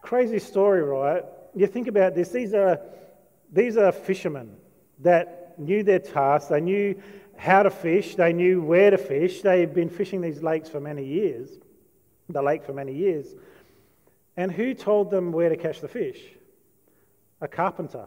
Crazy 0.00 0.38
story, 0.38 0.82
right? 0.82 1.22
You 1.54 1.66
think 1.66 1.88
about 1.88 2.14
this. 2.14 2.30
These 2.30 2.54
are, 2.54 2.80
these 3.52 3.76
are 3.76 3.92
fishermen 3.92 4.56
that 5.00 5.58
knew 5.58 5.82
their 5.82 5.98
task, 5.98 6.48
they 6.48 6.62
knew 6.62 7.02
how 7.36 7.62
to 7.62 7.70
fish, 7.70 8.14
they 8.14 8.32
knew 8.32 8.62
where 8.62 8.90
to 8.90 8.98
fish. 8.98 9.42
They 9.42 9.60
had 9.60 9.74
been 9.74 9.90
fishing 9.90 10.22
these 10.22 10.42
lakes 10.42 10.70
for 10.70 10.80
many 10.80 11.04
years, 11.04 11.50
the 12.30 12.40
lake 12.40 12.64
for 12.64 12.72
many 12.72 12.94
years. 12.94 13.26
And 14.38 14.50
who 14.50 14.72
told 14.72 15.10
them 15.10 15.32
where 15.32 15.50
to 15.50 15.56
catch 15.58 15.82
the 15.82 15.88
fish? 15.88 16.18
A 17.42 17.48
carpenter. 17.48 18.06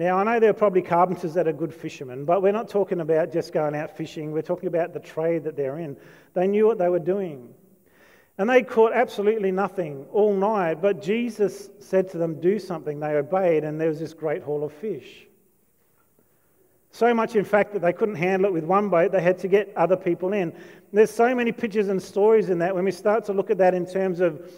Now, 0.00 0.16
I 0.16 0.24
know 0.24 0.40
there 0.40 0.48
are 0.48 0.54
probably 0.54 0.80
carpenters 0.80 1.34
that 1.34 1.46
are 1.46 1.52
good 1.52 1.74
fishermen, 1.74 2.24
but 2.24 2.40
we're 2.40 2.52
not 2.52 2.70
talking 2.70 3.02
about 3.02 3.30
just 3.30 3.52
going 3.52 3.74
out 3.74 3.94
fishing. 3.98 4.32
We're 4.32 4.40
talking 4.40 4.66
about 4.66 4.94
the 4.94 4.98
trade 4.98 5.44
that 5.44 5.56
they're 5.56 5.76
in. 5.76 5.94
They 6.32 6.46
knew 6.46 6.66
what 6.66 6.78
they 6.78 6.88
were 6.88 6.98
doing. 6.98 7.52
And 8.38 8.48
they 8.48 8.62
caught 8.62 8.94
absolutely 8.94 9.52
nothing 9.52 10.06
all 10.10 10.32
night, 10.32 10.80
but 10.80 11.02
Jesus 11.02 11.68
said 11.80 12.10
to 12.12 12.16
them, 12.16 12.40
Do 12.40 12.58
something. 12.58 12.98
They 12.98 13.08
obeyed, 13.08 13.62
and 13.62 13.78
there 13.78 13.88
was 13.88 13.98
this 14.00 14.14
great 14.14 14.42
haul 14.42 14.64
of 14.64 14.72
fish. 14.72 15.26
So 16.92 17.12
much, 17.12 17.36
in 17.36 17.44
fact, 17.44 17.74
that 17.74 17.82
they 17.82 17.92
couldn't 17.92 18.14
handle 18.14 18.48
it 18.48 18.54
with 18.54 18.64
one 18.64 18.88
boat, 18.88 19.12
they 19.12 19.20
had 19.20 19.38
to 19.40 19.48
get 19.48 19.70
other 19.76 19.98
people 19.98 20.32
in. 20.32 20.54
There's 20.94 21.10
so 21.10 21.34
many 21.34 21.52
pictures 21.52 21.88
and 21.88 22.02
stories 22.02 22.48
in 22.48 22.60
that 22.60 22.74
when 22.74 22.86
we 22.86 22.90
start 22.90 23.26
to 23.26 23.34
look 23.34 23.50
at 23.50 23.58
that 23.58 23.74
in 23.74 23.84
terms 23.84 24.20
of 24.20 24.50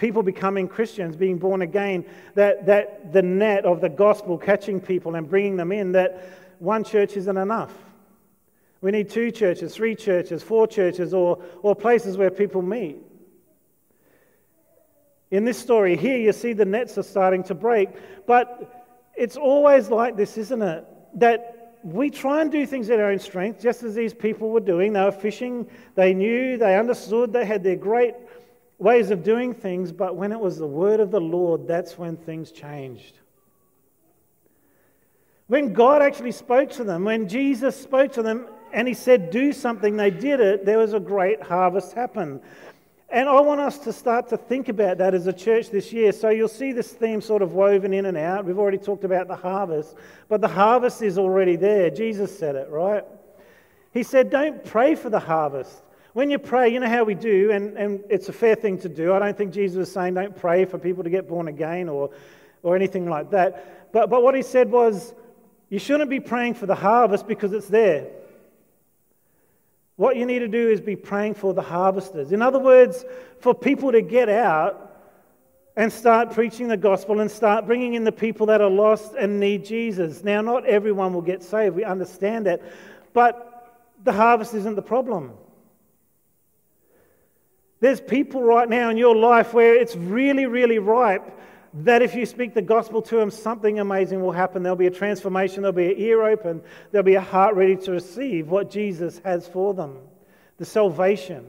people 0.00 0.22
becoming 0.22 0.66
Christians, 0.66 1.14
being 1.14 1.36
born 1.36 1.60
again, 1.60 2.04
that, 2.34 2.66
that 2.66 3.12
the 3.12 3.22
net 3.22 3.66
of 3.66 3.82
the 3.82 3.88
gospel 3.90 4.38
catching 4.38 4.80
people 4.80 5.14
and 5.14 5.28
bringing 5.28 5.56
them 5.56 5.70
in, 5.70 5.92
that 5.92 6.24
one 6.58 6.82
church 6.82 7.16
isn't 7.16 7.36
enough. 7.36 7.72
We 8.80 8.90
need 8.90 9.10
two 9.10 9.30
churches, 9.30 9.74
three 9.74 9.94
churches, 9.94 10.42
four 10.42 10.66
churches, 10.66 11.12
or, 11.12 11.42
or 11.62 11.76
places 11.76 12.16
where 12.16 12.30
people 12.30 12.62
meet. 12.62 12.96
In 15.30 15.44
this 15.44 15.58
story 15.58 15.96
here, 15.96 16.16
you 16.16 16.32
see 16.32 16.54
the 16.54 16.64
nets 16.64 16.96
are 16.96 17.02
starting 17.02 17.44
to 17.44 17.54
break, 17.54 17.90
but 18.26 18.88
it's 19.14 19.36
always 19.36 19.90
like 19.90 20.16
this, 20.16 20.38
isn't 20.38 20.62
it? 20.62 20.84
That 21.16 21.76
we 21.82 22.08
try 22.08 22.40
and 22.40 22.50
do 22.50 22.64
things 22.64 22.88
in 22.88 22.98
our 23.00 23.10
own 23.10 23.18
strength, 23.18 23.60
just 23.60 23.82
as 23.82 23.94
these 23.94 24.14
people 24.14 24.48
were 24.48 24.60
doing. 24.60 24.94
They 24.94 25.04
were 25.04 25.12
fishing, 25.12 25.68
they 25.94 26.14
knew, 26.14 26.56
they 26.56 26.78
understood, 26.78 27.34
they 27.34 27.44
had 27.44 27.62
their 27.62 27.76
great 27.76 28.14
ways 28.80 29.10
of 29.10 29.22
doing 29.22 29.54
things, 29.54 29.92
but 29.92 30.16
when 30.16 30.32
it 30.32 30.40
was 30.40 30.56
the 30.56 30.66
word 30.66 30.98
of 30.98 31.10
the 31.10 31.20
Lord, 31.20 31.68
that's 31.68 31.98
when 31.98 32.16
things 32.16 32.50
changed. 32.50 33.14
When 35.46 35.72
God 35.72 36.00
actually 36.00 36.32
spoke 36.32 36.70
to 36.72 36.84
them, 36.84 37.04
when 37.04 37.28
Jesus 37.28 37.80
spoke 37.80 38.12
to 38.12 38.22
them 38.22 38.48
and 38.72 38.88
he 38.88 38.94
said, 38.94 39.30
Do 39.30 39.52
something, 39.52 39.96
they 39.96 40.10
did 40.10 40.40
it, 40.40 40.64
there 40.64 40.78
was 40.78 40.94
a 40.94 41.00
great 41.00 41.42
harvest 41.42 41.92
happen. 41.92 42.40
And 43.12 43.28
I 43.28 43.40
want 43.40 43.60
us 43.60 43.78
to 43.78 43.92
start 43.92 44.28
to 44.28 44.36
think 44.36 44.68
about 44.68 44.98
that 44.98 45.14
as 45.14 45.26
a 45.26 45.32
church 45.32 45.70
this 45.70 45.92
year. 45.92 46.12
So 46.12 46.28
you'll 46.28 46.46
see 46.46 46.70
this 46.70 46.92
theme 46.92 47.20
sort 47.20 47.42
of 47.42 47.52
woven 47.54 47.92
in 47.92 48.06
and 48.06 48.16
out. 48.16 48.44
We've 48.44 48.58
already 48.58 48.78
talked 48.78 49.02
about 49.02 49.26
the 49.26 49.34
harvest, 49.34 49.96
but 50.28 50.40
the 50.40 50.48
harvest 50.48 51.02
is 51.02 51.18
already 51.18 51.56
there. 51.56 51.90
Jesus 51.90 52.36
said 52.38 52.54
it, 52.54 52.68
right? 52.70 53.04
He 53.92 54.04
said, 54.04 54.30
Don't 54.30 54.64
pray 54.64 54.94
for 54.94 55.10
the 55.10 55.18
harvest. 55.18 55.82
When 56.12 56.30
you 56.30 56.38
pray, 56.38 56.72
you 56.72 56.80
know 56.80 56.88
how 56.88 57.04
we 57.04 57.14
do, 57.14 57.50
and, 57.52 57.76
and 57.76 58.04
it's 58.08 58.28
a 58.28 58.32
fair 58.32 58.54
thing 58.54 58.78
to 58.78 58.88
do. 58.88 59.12
I 59.12 59.18
don't 59.18 59.36
think 59.36 59.52
Jesus 59.52 59.76
was 59.76 59.92
saying 59.92 60.14
don't 60.14 60.36
pray 60.36 60.64
for 60.64 60.78
people 60.78 61.04
to 61.04 61.10
get 61.10 61.28
born 61.28 61.48
again 61.48 61.88
or 61.88 62.10
or 62.62 62.76
anything 62.76 63.08
like 63.08 63.30
that. 63.30 63.92
But, 63.92 64.10
but 64.10 64.22
what 64.22 64.34
he 64.34 64.42
said 64.42 64.70
was, 64.70 65.14
you 65.68 65.78
shouldn't 65.78 66.10
be 66.10 66.20
praying 66.20 66.54
for 66.54 66.66
the 66.66 66.74
harvest 66.74 67.26
because 67.26 67.52
it's 67.52 67.68
there. 67.68 68.08
What 69.96 70.16
you 70.16 70.24
need 70.24 70.40
to 70.40 70.48
do 70.48 70.68
is 70.68 70.80
be 70.80 70.96
praying 70.96 71.34
for 71.34 71.52
the 71.52 71.62
harvesters. 71.62 72.32
In 72.32 72.42
other 72.42 72.58
words, 72.58 73.04
for 73.40 73.54
people 73.54 73.92
to 73.92 74.00
get 74.00 74.28
out 74.28 74.86
and 75.76 75.92
start 75.92 76.32
preaching 76.32 76.68
the 76.68 76.76
gospel 76.76 77.20
and 77.20 77.30
start 77.30 77.66
bringing 77.66 77.94
in 77.94 78.04
the 78.04 78.12
people 78.12 78.46
that 78.46 78.60
are 78.60 78.70
lost 78.70 79.14
and 79.14 79.38
need 79.38 79.64
Jesus. 79.64 80.24
Now, 80.24 80.40
not 80.40 80.66
everyone 80.66 81.12
will 81.12 81.22
get 81.22 81.42
saved, 81.42 81.76
we 81.76 81.84
understand 81.84 82.46
that, 82.46 82.62
but 83.12 83.92
the 84.02 84.12
harvest 84.12 84.54
isn't 84.54 84.74
the 84.74 84.82
problem. 84.82 85.32
There's 87.80 88.00
people 88.00 88.42
right 88.42 88.68
now 88.68 88.90
in 88.90 88.96
your 88.96 89.16
life 89.16 89.54
where 89.54 89.74
it's 89.74 89.96
really, 89.96 90.46
really 90.46 90.78
ripe 90.78 91.38
that 91.72 92.02
if 92.02 92.14
you 92.14 92.26
speak 92.26 92.52
the 92.52 92.62
gospel 92.62 93.00
to 93.00 93.16
them, 93.16 93.30
something 93.30 93.78
amazing 93.78 94.20
will 94.20 94.32
happen. 94.32 94.62
There'll 94.62 94.76
be 94.76 94.86
a 94.86 94.90
transformation, 94.90 95.62
there'll 95.62 95.72
be 95.76 95.92
an 95.92 95.98
ear 95.98 96.22
open, 96.24 96.62
there'll 96.90 97.04
be 97.04 97.14
a 97.14 97.20
heart 97.20 97.54
ready 97.54 97.76
to 97.76 97.92
receive 97.92 98.48
what 98.48 98.70
Jesus 98.70 99.20
has 99.24 99.46
for 99.48 99.74
them 99.74 99.98
the 100.58 100.66
salvation. 100.66 101.46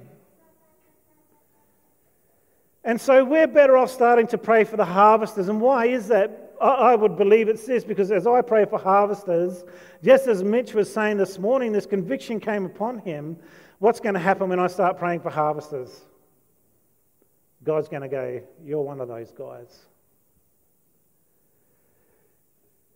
And 2.85 2.99
so 2.99 3.25
we're 3.25 3.45
better 3.45 3.75
off 3.75 3.91
starting 3.91 4.25
to 4.27 4.37
pray 4.37 4.63
for 4.63 4.77
the 4.77 4.85
harvesters. 4.85 5.49
And 5.49 5.59
why 5.59 5.87
is 5.87 6.07
that? 6.07 6.53
I 6.61 6.95
would 6.95 7.17
believe 7.17 7.49
it's 7.49 7.65
this 7.65 7.83
because 7.83 8.11
as 8.11 8.25
I 8.25 8.41
pray 8.41 8.65
for 8.65 8.79
harvesters, 8.79 9.65
just 10.01 10.27
as 10.27 10.43
Mitch 10.43 10.73
was 10.73 10.91
saying 10.91 11.17
this 11.17 11.39
morning, 11.39 11.73
this 11.73 11.85
conviction 11.85 12.39
came 12.39 12.65
upon 12.65 12.99
him. 12.99 13.35
What's 13.79 13.99
going 13.99 14.13
to 14.13 14.19
happen 14.19 14.47
when 14.47 14.59
I 14.59 14.67
start 14.67 14.97
praying 14.97 15.19
for 15.19 15.29
harvesters? 15.29 16.05
God's 17.63 17.87
going 17.87 18.01
to 18.01 18.07
go, 18.07 18.41
You're 18.63 18.81
one 18.81 19.01
of 19.01 19.07
those 19.07 19.31
guys. 19.31 19.85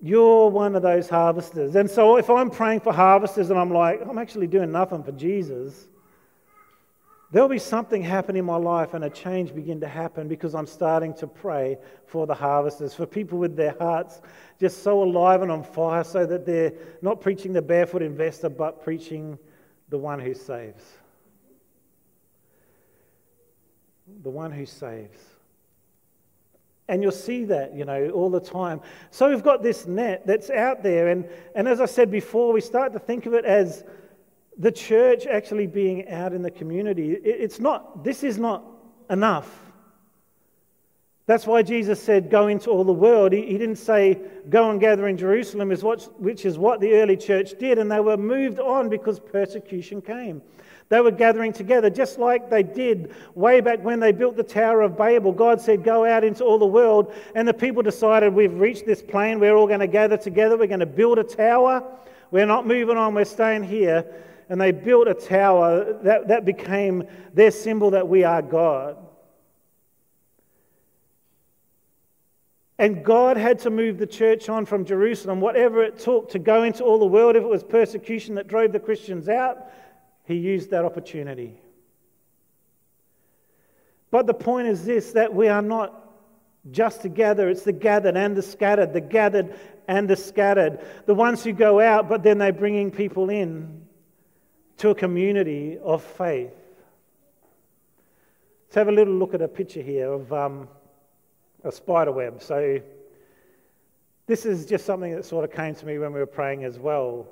You're 0.01 0.49
one 0.49 0.75
of 0.75 0.81
those 0.81 1.09
harvesters. 1.09 1.75
And 1.75 1.89
so 1.89 2.17
if 2.17 2.29
I'm 2.29 2.49
praying 2.49 2.81
for 2.81 2.93
harvesters 2.93 3.49
and 3.49 3.57
I'm 3.57 3.71
like, 3.71 4.01
I'm 4.07 4.17
actually 4.17 4.47
doing 4.47 4.71
nothing 4.71 5.03
for 5.03 5.13
Jesus, 5.13 5.87
there'll 7.31 7.49
be 7.49 7.57
something 7.57 8.03
happen 8.03 8.35
in 8.35 8.45
my 8.45 8.57
life 8.57 8.93
and 8.93 9.05
a 9.05 9.09
change 9.09 9.55
begin 9.55 9.79
to 9.79 9.87
happen 9.87 10.27
because 10.27 10.53
I'm 10.53 10.67
starting 10.67 11.13
to 11.15 11.27
pray 11.27 11.77
for 12.05 12.27
the 12.27 12.35
harvesters, 12.35 12.93
for 12.93 13.05
people 13.05 13.39
with 13.39 13.55
their 13.55 13.75
hearts 13.79 14.21
just 14.59 14.83
so 14.83 15.01
alive 15.01 15.41
and 15.41 15.49
on 15.49 15.63
fire 15.63 16.03
so 16.03 16.25
that 16.25 16.45
they're 16.45 16.73
not 17.01 17.21
preaching 17.21 17.53
the 17.53 17.61
barefoot 17.61 18.01
investor 18.01 18.49
but 18.49 18.83
preaching 18.83 19.39
the 19.89 19.97
one 19.97 20.19
who 20.19 20.33
saves. 20.33 20.83
The 24.25 24.31
one 24.31 24.51
who 24.51 24.65
saves. 24.65 25.19
And 26.87 27.03
you'll 27.03 27.11
see 27.11 27.45
that, 27.45 27.75
you 27.75 27.85
know, 27.85 28.09
all 28.09 28.31
the 28.31 28.39
time. 28.39 28.81
So 29.11 29.29
we've 29.29 29.43
got 29.43 29.61
this 29.61 29.85
net 29.85 30.25
that's 30.25 30.49
out 30.49 30.81
there. 30.81 31.09
And, 31.09 31.29
and 31.53 31.67
as 31.67 31.79
I 31.79 31.85
said 31.85 32.09
before, 32.09 32.51
we 32.51 32.59
start 32.59 32.91
to 32.93 32.99
think 32.99 33.27
of 33.27 33.35
it 33.35 33.45
as 33.45 33.83
the 34.57 34.71
church 34.71 35.27
actually 35.27 35.67
being 35.67 36.09
out 36.09 36.33
in 36.33 36.41
the 36.41 36.49
community. 36.49 37.11
It, 37.11 37.21
it's 37.23 37.59
not, 37.59 38.03
this 38.03 38.23
is 38.23 38.39
not 38.39 38.63
enough. 39.11 39.61
That's 41.27 41.45
why 41.45 41.61
Jesus 41.61 42.01
said, 42.01 42.31
Go 42.31 42.47
into 42.47 42.71
all 42.71 42.83
the 42.83 42.93
world. 42.93 43.31
He, 43.31 43.45
he 43.45 43.59
didn't 43.59 43.75
say, 43.75 44.19
Go 44.49 44.71
and 44.71 44.79
gather 44.79 45.07
in 45.07 45.17
Jerusalem, 45.17 45.69
which 45.69 46.45
is 46.45 46.57
what 46.57 46.79
the 46.79 46.93
early 46.93 47.15
church 47.15 47.59
did. 47.59 47.77
And 47.77 47.91
they 47.91 47.99
were 47.99 48.17
moved 48.17 48.59
on 48.59 48.89
because 48.89 49.19
persecution 49.19 50.01
came. 50.01 50.41
They 50.89 51.01
were 51.01 51.11
gathering 51.11 51.51
together 51.51 51.89
just 51.89 52.19
like 52.19 52.49
they 52.49 52.61
did 52.61 53.15
way 53.33 53.59
back 53.59 53.83
when 53.83 53.99
they 53.99 54.11
built 54.11 54.35
the 54.35 54.43
Tower 54.43 54.81
of 54.81 54.95
Babel. 54.95 55.31
God 55.31 55.59
said, 55.59 55.83
Go 55.83 56.05
out 56.05 56.23
into 56.23 56.43
all 56.43 56.59
the 56.59 56.65
world. 56.65 57.13
And 57.33 57.47
the 57.47 57.53
people 57.53 57.81
decided, 57.81 58.33
We've 58.33 58.53
reached 58.53 58.85
this 58.85 59.01
plane. 59.01 59.39
We're 59.39 59.55
all 59.55 59.67
going 59.67 59.79
to 59.79 59.87
gather 59.87 60.17
together. 60.17 60.57
We're 60.57 60.67
going 60.67 60.81
to 60.81 60.85
build 60.85 61.17
a 61.17 61.23
tower. 61.23 61.83
We're 62.29 62.45
not 62.45 62.67
moving 62.67 62.97
on. 62.97 63.15
We're 63.15 63.25
staying 63.25 63.63
here. 63.63 64.05
And 64.47 64.61
they 64.61 64.71
built 64.71 65.07
a 65.07 65.15
tower. 65.15 65.97
That, 66.03 66.27
that 66.27 66.45
became 66.45 67.07
their 67.33 67.51
symbol 67.51 67.91
that 67.91 68.07
we 68.07 68.23
are 68.23 68.43
God. 68.43 68.97
And 72.77 73.05
God 73.05 73.37
had 73.37 73.59
to 73.59 73.69
move 73.69 73.97
the 73.97 74.05
church 74.05 74.49
on 74.49 74.65
from 74.65 74.85
Jerusalem, 74.85 75.39
whatever 75.39 75.81
it 75.81 75.97
took 75.97 76.29
to 76.31 76.39
go 76.39 76.63
into 76.63 76.83
all 76.83 76.99
the 76.99 77.05
world. 77.05 77.35
If 77.35 77.43
it 77.43 77.49
was 77.49 77.63
persecution 77.63 78.35
that 78.35 78.47
drove 78.47 78.73
the 78.73 78.79
Christians 78.79 79.29
out, 79.29 79.69
he 80.25 80.35
used 80.35 80.71
that 80.71 80.83
opportunity. 80.83 81.59
But 84.11 84.27
the 84.27 84.33
point 84.33 84.67
is 84.67 84.85
this 84.85 85.11
that 85.13 85.33
we 85.33 85.47
are 85.47 85.61
not 85.61 86.01
just 86.71 87.01
together, 87.01 87.49
it's 87.49 87.63
the 87.63 87.71
gathered 87.71 88.17
and 88.17 88.35
the 88.35 88.41
scattered, 88.41 88.93
the 88.93 89.01
gathered 89.01 89.53
and 89.87 90.09
the 90.09 90.15
scattered. 90.15 90.79
The 91.05 91.13
ones 91.13 91.43
who 91.43 91.53
go 91.53 91.79
out, 91.79 92.09
but 92.09 92.23
then 92.23 92.39
they're 92.39 92.53
bringing 92.53 92.91
people 92.91 93.29
in 93.29 93.85
to 94.77 94.89
a 94.89 94.95
community 94.95 95.77
of 95.81 96.03
faith. 96.03 96.51
Let's 98.65 98.75
have 98.75 98.87
a 98.87 98.91
little 98.91 99.13
look 99.13 99.33
at 99.33 99.41
a 99.41 99.47
picture 99.47 99.81
here 99.81 100.11
of 100.11 100.33
um, 100.33 100.67
a 101.63 101.71
spider 101.71 102.11
web. 102.11 102.41
So, 102.41 102.81
this 104.27 104.45
is 104.45 104.65
just 104.65 104.85
something 104.85 105.13
that 105.13 105.23
sort 105.23 105.45
of 105.45 105.55
came 105.55 105.75
to 105.75 105.85
me 105.85 105.99
when 105.99 106.11
we 106.11 106.19
were 106.19 106.25
praying 106.25 106.63
as 106.63 106.79
well. 106.79 107.27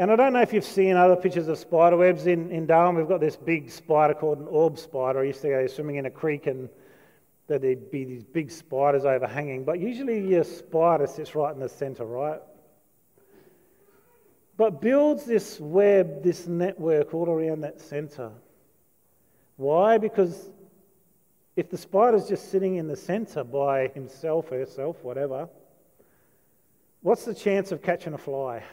And 0.00 0.10
I 0.10 0.16
don't 0.16 0.32
know 0.32 0.40
if 0.40 0.54
you've 0.54 0.64
seen 0.64 0.96
other 0.96 1.14
pictures 1.14 1.46
of 1.48 1.58
spider 1.58 1.98
webs 1.98 2.26
in, 2.26 2.50
in 2.50 2.64
Darwin. 2.64 2.96
We've 2.96 3.06
got 3.06 3.20
this 3.20 3.36
big 3.36 3.70
spider 3.70 4.14
called 4.14 4.38
an 4.38 4.46
orb 4.48 4.78
spider. 4.78 5.20
I 5.20 5.24
used 5.24 5.42
to 5.42 5.48
go 5.50 5.66
swimming 5.66 5.96
in 5.96 6.06
a 6.06 6.10
creek 6.10 6.46
and 6.46 6.70
there'd 7.48 7.90
be 7.90 8.04
these 8.04 8.24
big 8.24 8.50
spiders 8.50 9.04
overhanging. 9.04 9.64
But 9.64 9.78
usually 9.78 10.26
your 10.26 10.44
spider 10.44 11.06
sits 11.06 11.34
right 11.34 11.52
in 11.52 11.60
the 11.60 11.68
centre, 11.68 12.06
right? 12.06 12.40
But 14.56 14.80
builds 14.80 15.26
this 15.26 15.60
web, 15.60 16.22
this 16.22 16.46
network 16.46 17.12
all 17.12 17.28
around 17.28 17.60
that 17.60 17.78
centre. 17.78 18.32
Why? 19.58 19.98
Because 19.98 20.48
if 21.56 21.68
the 21.68 21.76
spider's 21.76 22.26
just 22.26 22.50
sitting 22.50 22.76
in 22.76 22.88
the 22.88 22.96
centre 22.96 23.44
by 23.44 23.88
himself, 23.88 24.50
or 24.50 24.60
herself, 24.60 24.96
whatever, 25.04 25.46
what's 27.02 27.26
the 27.26 27.34
chance 27.34 27.70
of 27.70 27.82
catching 27.82 28.14
a 28.14 28.18
fly? 28.18 28.64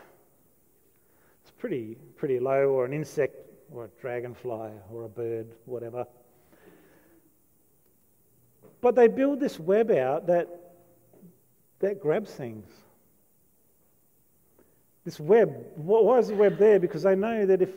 It's 1.48 1.56
pretty, 1.58 1.96
pretty 2.18 2.42
low, 2.42 2.72
or 2.72 2.84
an 2.84 2.92
insect, 2.92 3.38
or 3.72 3.86
a 3.86 3.88
dragonfly, 4.02 4.70
or 4.92 5.06
a 5.06 5.08
bird, 5.08 5.48
whatever. 5.64 6.06
But 8.82 8.96
they 8.96 9.08
build 9.08 9.40
this 9.40 9.58
web 9.58 9.90
out 9.92 10.28
that, 10.28 10.50
that 11.80 12.02
grabs 12.02 12.32
things. 12.32 12.70
This 15.06 15.22
web, 15.22 15.56
why 15.76 16.18
is 16.18 16.28
the 16.28 16.36
web 16.36 16.58
there? 16.58 16.82
Because 16.82 17.04
they 17.04 17.16
know 17.16 17.46
that 17.46 17.62
if, 17.62 17.72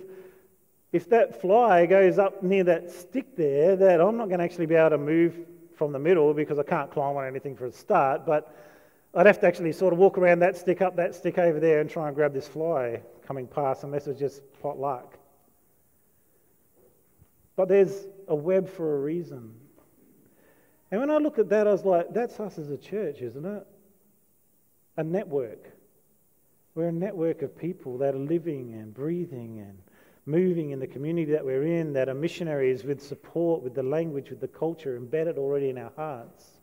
if 0.90 1.08
that 1.10 1.40
fly 1.40 1.86
goes 1.86 2.18
up 2.18 2.42
near 2.42 2.64
that 2.64 2.90
stick 2.90 3.36
there, 3.36 3.76
that 3.76 4.00
I'm 4.00 4.16
not 4.16 4.26
going 4.26 4.40
to 4.40 4.44
actually 4.44 4.66
be 4.66 4.74
able 4.74 4.90
to 4.90 4.98
move 4.98 5.36
from 5.76 5.92
the 5.92 6.00
middle 6.00 6.34
because 6.34 6.58
I 6.58 6.64
can't 6.64 6.90
climb 6.90 7.16
on 7.16 7.24
anything 7.24 7.54
for 7.54 7.66
a 7.66 7.72
start, 7.72 8.26
but 8.26 8.52
I'd 9.14 9.26
have 9.26 9.40
to 9.40 9.46
actually 9.46 9.72
sort 9.72 9.92
of 9.92 9.98
walk 9.98 10.18
around 10.18 10.38
that 10.40 10.56
stick, 10.56 10.80
up 10.80 10.96
that 10.96 11.14
stick 11.14 11.38
over 11.38 11.58
there, 11.58 11.80
and 11.80 11.90
try 11.90 12.06
and 12.06 12.14
grab 12.14 12.32
this 12.32 12.46
fly 12.46 13.02
coming 13.26 13.46
past 13.46 13.82
unless 13.82 14.06
it 14.06 14.10
was 14.10 14.18
just 14.18 14.42
pot 14.62 14.78
luck. 14.78 15.18
But 17.56 17.68
there's 17.68 18.06
a 18.28 18.34
web 18.34 18.68
for 18.68 18.96
a 18.96 19.00
reason. 19.00 19.52
And 20.90 21.00
when 21.00 21.10
I 21.10 21.18
look 21.18 21.38
at 21.38 21.48
that, 21.50 21.66
I 21.66 21.72
was 21.72 21.84
like, 21.84 22.12
that's 22.12 22.38
us 22.40 22.58
as 22.58 22.70
a 22.70 22.76
church, 22.76 23.20
isn't 23.20 23.44
it? 23.44 23.66
A 24.96 25.04
network. 25.04 25.72
We're 26.74 26.88
a 26.88 26.92
network 26.92 27.42
of 27.42 27.56
people 27.56 27.98
that 27.98 28.14
are 28.14 28.18
living 28.18 28.74
and 28.74 28.94
breathing 28.94 29.58
and 29.58 29.78
moving 30.26 30.70
in 30.70 30.78
the 30.78 30.86
community 30.86 31.32
that 31.32 31.44
we're 31.44 31.64
in, 31.64 31.92
that 31.94 32.08
are 32.08 32.14
missionaries 32.14 32.84
with 32.84 33.02
support, 33.02 33.62
with 33.62 33.74
the 33.74 33.82
language, 33.82 34.30
with 34.30 34.40
the 34.40 34.48
culture 34.48 34.96
embedded 34.96 35.36
already 35.36 35.70
in 35.70 35.78
our 35.78 35.92
hearts. 35.96 36.59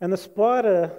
And 0.00 0.12
the 0.12 0.16
spider 0.16 0.92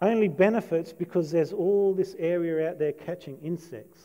only 0.00 0.28
benefits 0.28 0.92
because 0.92 1.30
there's 1.30 1.52
all 1.52 1.92
this 1.92 2.14
area 2.18 2.70
out 2.70 2.78
there 2.78 2.92
catching 2.92 3.38
insects. 3.42 4.02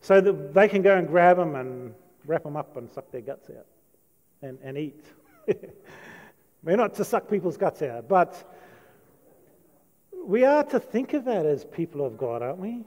So 0.00 0.20
that 0.20 0.52
they 0.54 0.68
can 0.68 0.82
go 0.82 0.96
and 0.96 1.06
grab 1.06 1.36
them 1.36 1.54
and 1.54 1.94
wrap 2.26 2.42
them 2.42 2.56
up 2.56 2.76
and 2.76 2.90
suck 2.90 3.10
their 3.12 3.20
guts 3.20 3.48
out 3.50 3.66
and, 4.42 4.58
and 4.62 4.76
eat. 4.76 5.04
We're 6.64 6.76
not 6.76 6.94
to 6.94 7.04
suck 7.04 7.30
people's 7.30 7.56
guts 7.56 7.82
out, 7.82 8.08
but 8.08 8.50
we 10.24 10.44
are 10.44 10.64
to 10.64 10.80
think 10.80 11.14
of 11.14 11.24
that 11.24 11.46
as 11.46 11.64
people 11.64 12.04
of 12.04 12.16
God, 12.16 12.42
aren't 12.42 12.58
we? 12.58 12.84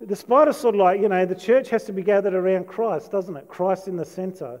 The 0.00 0.16
spider's 0.16 0.56
sort 0.56 0.74
of 0.74 0.80
like, 0.80 1.00
you 1.00 1.08
know, 1.08 1.26
the 1.26 1.34
church 1.34 1.68
has 1.70 1.84
to 1.84 1.92
be 1.92 2.02
gathered 2.02 2.32
around 2.32 2.66
Christ, 2.66 3.10
doesn't 3.10 3.36
it? 3.36 3.48
Christ 3.48 3.86
in 3.86 3.96
the 3.96 4.04
center. 4.04 4.60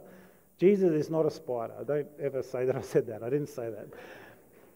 Jesus 0.60 0.90
is 0.90 1.08
not 1.08 1.24
a 1.24 1.30
spider. 1.30 1.72
I 1.80 1.84
don't 1.84 2.06
ever 2.22 2.42
say 2.42 2.66
that 2.66 2.76
I 2.76 2.82
said 2.82 3.06
that. 3.06 3.22
I 3.22 3.30
didn't 3.30 3.48
say 3.48 3.70
that. 3.70 3.88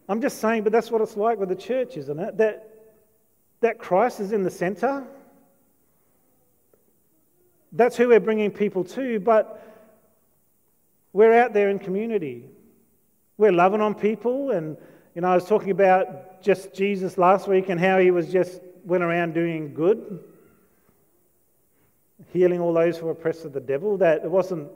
I'm 0.08 0.22
just 0.22 0.40
saying, 0.40 0.62
but 0.62 0.72
that's 0.72 0.90
what 0.90 1.02
it's 1.02 1.14
like 1.16 1.38
with 1.38 1.50
the 1.50 1.54
church, 1.54 1.98
isn't 1.98 2.18
it? 2.18 2.38
That, 2.38 2.70
that 3.60 3.78
Christ 3.78 4.18
is 4.20 4.32
in 4.32 4.42
the 4.42 4.50
center. 4.50 5.04
That's 7.72 7.96
who 7.98 8.08
we're 8.08 8.20
bringing 8.20 8.50
people 8.50 8.82
to, 8.84 9.20
but 9.20 9.60
we're 11.12 11.34
out 11.34 11.52
there 11.52 11.68
in 11.68 11.78
community. 11.78 12.46
We're 13.36 13.52
loving 13.52 13.82
on 13.82 13.94
people, 13.94 14.52
and 14.52 14.78
you 15.14 15.20
know, 15.20 15.28
I 15.28 15.34
was 15.34 15.44
talking 15.44 15.70
about 15.70 16.42
just 16.42 16.72
Jesus 16.72 17.18
last 17.18 17.46
week 17.46 17.68
and 17.68 17.78
how 17.78 17.98
he 17.98 18.10
was 18.10 18.32
just 18.32 18.62
went 18.84 19.04
around 19.04 19.34
doing 19.34 19.74
good, 19.74 20.22
healing 22.32 22.60
all 22.60 22.72
those 22.72 22.96
who 22.96 23.08
are 23.08 23.12
oppressed 23.12 23.44
of 23.44 23.52
the 23.52 23.60
devil. 23.60 23.98
That 23.98 24.24
it 24.24 24.30
wasn't 24.30 24.70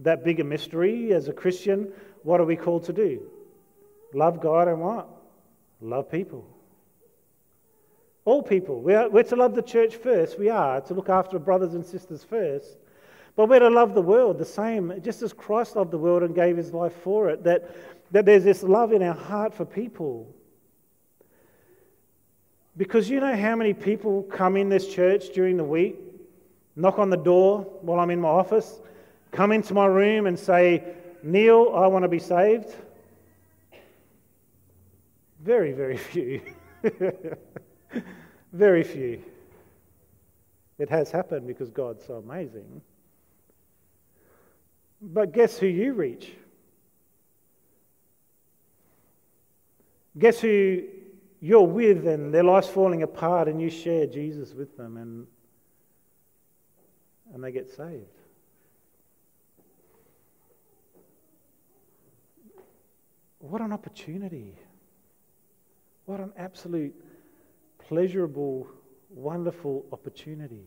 that 0.00 0.24
big 0.24 0.40
a 0.40 0.44
mystery 0.44 1.12
as 1.12 1.28
a 1.28 1.32
Christian. 1.32 1.92
What 2.22 2.40
are 2.40 2.44
we 2.44 2.56
called 2.56 2.84
to 2.84 2.92
do? 2.92 3.22
Love 4.12 4.40
God 4.40 4.68
and 4.68 4.80
what? 4.80 5.08
Love 5.80 6.10
people. 6.10 6.46
All 8.24 8.42
people. 8.42 8.80
We 8.80 8.94
are, 8.94 9.08
we're 9.08 9.22
to 9.24 9.36
love 9.36 9.54
the 9.54 9.62
church 9.62 9.96
first. 9.96 10.38
We 10.38 10.50
are 10.50 10.80
to 10.82 10.94
look 10.94 11.08
after 11.08 11.38
brothers 11.38 11.74
and 11.74 11.84
sisters 11.84 12.22
first. 12.22 12.76
But 13.36 13.48
we're 13.48 13.60
to 13.60 13.70
love 13.70 13.94
the 13.94 14.02
world 14.02 14.38
the 14.38 14.44
same, 14.44 15.00
just 15.02 15.22
as 15.22 15.32
Christ 15.32 15.76
loved 15.76 15.90
the 15.90 15.98
world 15.98 16.22
and 16.22 16.34
gave 16.34 16.56
his 16.56 16.74
life 16.74 16.94
for 17.02 17.30
it. 17.30 17.44
That, 17.44 17.74
that 18.10 18.26
there's 18.26 18.44
this 18.44 18.62
love 18.62 18.92
in 18.92 19.02
our 19.02 19.14
heart 19.14 19.54
for 19.54 19.64
people. 19.64 20.28
Because 22.76 23.08
you 23.08 23.20
know 23.20 23.36
how 23.36 23.56
many 23.56 23.72
people 23.72 24.24
come 24.24 24.56
in 24.56 24.68
this 24.68 24.92
church 24.92 25.30
during 25.32 25.56
the 25.56 25.64
week, 25.64 25.96
knock 26.76 26.98
on 26.98 27.10
the 27.10 27.16
door 27.16 27.60
while 27.82 28.00
I'm 28.00 28.10
in 28.10 28.20
my 28.20 28.28
office, 28.28 28.80
come 29.30 29.52
into 29.52 29.74
my 29.74 29.86
room 29.86 30.26
and 30.26 30.38
say, 30.38 30.84
Neil, 31.22 31.72
I 31.74 31.86
want 31.86 32.04
to 32.04 32.08
be 32.08 32.18
saved? 32.18 32.74
Very, 35.40 35.72
very 35.72 35.96
few. 36.12 36.40
very 38.52 38.84
few. 38.84 39.22
It 40.78 40.88
has 40.88 41.10
happened 41.10 41.46
because 41.46 41.70
God's 41.70 42.06
so 42.06 42.14
amazing. 42.14 42.80
But 45.02 45.32
guess 45.32 45.58
who 45.58 45.66
you 45.66 45.92
reach? 45.92 46.32
Guess 50.18 50.40
who 50.40 50.82
you're 51.40 51.66
with 51.66 52.06
and 52.06 52.34
their 52.34 52.44
life's 52.44 52.68
falling 52.68 53.02
apart 53.02 53.48
and 53.48 53.60
you 53.60 53.70
share 53.70 54.06
Jesus 54.06 54.52
with 54.52 54.76
them 54.76 54.96
and, 54.96 55.26
and 57.32 57.42
they 57.42 57.52
get 57.52 57.70
saved? 57.70 58.19
What 63.40 63.60
an 63.60 63.72
opportunity. 63.72 64.54
What 66.04 66.20
an 66.20 66.32
absolute 66.36 66.94
pleasurable, 67.78 68.68
wonderful 69.08 69.84
opportunity 69.92 70.64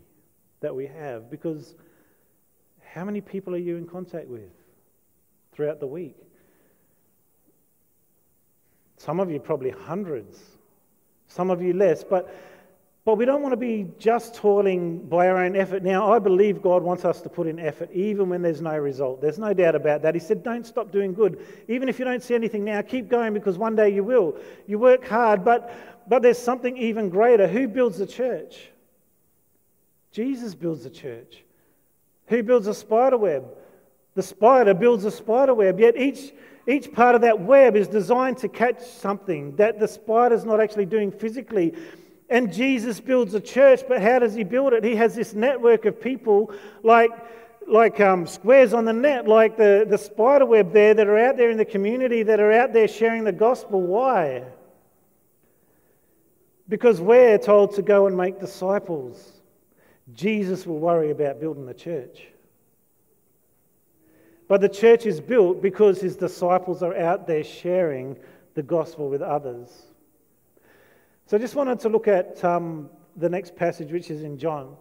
that 0.60 0.76
we 0.76 0.88
have 0.88 1.30
because 1.30 1.76
how 2.84 3.06
many 3.06 3.22
people 3.22 3.54
are 3.54 3.60
you 3.60 3.78
in 3.78 3.88
contact 3.88 4.28
with 4.28 4.52
throughout 5.52 5.80
the 5.80 5.88
week? 5.88 6.18
Some 8.98 9.20
of 9.20 9.30
you 9.30 9.40
probably 9.40 9.70
hundreds, 9.70 10.40
some 11.28 11.50
of 11.50 11.62
you 11.62 11.74
less, 11.74 12.04
but 12.04 12.34
but 13.06 13.18
we 13.18 13.26
don't 13.26 13.42
want 13.42 13.52
to 13.52 13.58
be 13.58 13.88
just 14.00 14.34
toiling 14.34 15.00
by 15.00 15.28
our 15.28 15.44
own 15.44 15.58
effort. 15.58 15.84
Now, 15.84 16.14
I 16.14 16.20
believe 16.20 16.62
God 16.62 16.84
wants 16.84 17.04
us 17.04 17.20
to 17.22 17.30
put 17.30 17.48
in 17.48 17.60
effort 17.60 17.92
even 17.92 18.30
when 18.30 18.42
there's 18.42 18.62
no 18.62 18.78
result. 18.78 19.22
There's 19.22 19.38
no 19.38 19.54
doubt 19.54 19.76
about 19.76 20.04
that. 20.04 20.16
He 20.16 20.22
said, 20.22 20.42
Don't 20.42 20.66
stop 20.66 20.90
doing 20.92 21.14
good. 21.14 21.46
Even 21.68 21.90
if 21.90 22.00
you 22.00 22.06
don't 22.06 22.24
see 22.24 22.34
anything 22.34 22.64
now, 22.64 22.82
keep 22.82 23.10
going 23.10 23.34
because 23.34 23.58
one 23.58 23.76
day 23.76 23.90
you 23.90 24.06
will. 24.06 24.38
You 24.68 24.80
work 24.80 25.06
hard, 25.06 25.44
but, 25.44 25.74
but 26.08 26.22
there's 26.22 26.38
something 26.38 26.78
even 26.78 27.10
greater. 27.10 27.46
Who 27.46 27.68
builds 27.68 27.98
the 27.98 28.08
church? 28.08 28.70
Jesus 30.14 30.56
builds 30.56 30.86
the 30.86 30.90
church. 30.90 31.44
Who 32.28 32.42
builds 32.42 32.68
a 32.68 32.74
spider 32.74 33.18
web? 33.18 33.46
The 34.16 34.24
spider 34.24 34.74
builds 34.74 35.04
a 35.04 35.12
spider 35.12 35.54
web, 35.54 35.80
yet 35.80 35.98
each, 35.98 36.32
each 36.68 36.94
part 36.94 37.16
of 37.16 37.22
that 37.22 37.42
web 37.42 37.76
is 37.76 37.88
designed 37.88 38.38
to 38.38 38.48
catch 38.48 38.82
something 38.82 39.56
that 39.58 39.80
the 39.80 39.88
spider's 39.88 40.46
not 40.46 40.62
actually 40.62 40.86
doing 40.86 41.12
physically. 41.12 41.74
And 42.30 42.52
Jesus 42.52 43.00
builds 43.00 43.34
a 43.34 43.40
church, 43.40 43.82
but 43.88 44.02
how 44.02 44.20
does 44.20 44.34
he 44.34 44.44
build 44.44 44.74
it? 44.74 44.84
He 44.84 44.96
has 44.96 45.14
this 45.14 45.34
network 45.34 45.86
of 45.86 46.00
people 46.02 46.54
like, 46.82 47.12
like 47.68 48.00
um, 48.00 48.26
squares 48.26 48.74
on 48.74 48.86
the 48.86 48.94
net, 48.94 49.28
like 49.28 49.58
the, 49.58 49.86
the 49.88 49.98
spider 49.98 50.46
web 50.46 50.74
there 50.74 50.94
that 50.94 51.08
are 51.08 51.20
out 51.20 51.38
there 51.38 51.52
in 51.52 51.58
the 51.58 51.66
community 51.66 52.24
that 52.24 52.40
are 52.40 52.52
out 52.52 52.74
there 52.74 52.88
sharing 52.88 53.24
the 53.24 53.32
gospel. 53.32 53.82
Why? 53.82 54.44
Because 56.70 57.02
we're 57.02 57.38
told 57.38 57.76
to 57.76 57.82
go 57.82 58.08
and 58.08 58.16
make 58.16 58.40
disciples. 58.40 59.34
Jesus 60.14 60.66
will 60.66 60.80
worry 60.80 61.12
about 61.12 61.40
building 61.40 61.66
the 61.66 61.74
church. 61.74 62.28
But 64.48 64.62
the 64.62 64.70
church 64.70 65.06
is 65.06 65.20
built 65.22 65.62
because 65.62 66.02
his 66.02 66.16
disciples 66.16 66.84
are 66.84 66.96
out 66.96 67.28
there 67.28 67.44
sharing 67.44 68.18
the 68.56 68.64
gospel 68.64 69.10
with 69.10 69.22
others. 69.22 69.93
So 71.26 71.38
I 71.38 71.40
just 71.40 71.56
wanted 71.56 71.80
to 71.82 71.90
look 71.90 72.10
at 72.10 72.44
um, 72.44 72.90
the 73.16 73.30
next 73.30 73.56
passage, 73.56 73.92
which 73.92 74.12
is 74.12 74.24
in 74.24 74.38
John. 74.38 74.76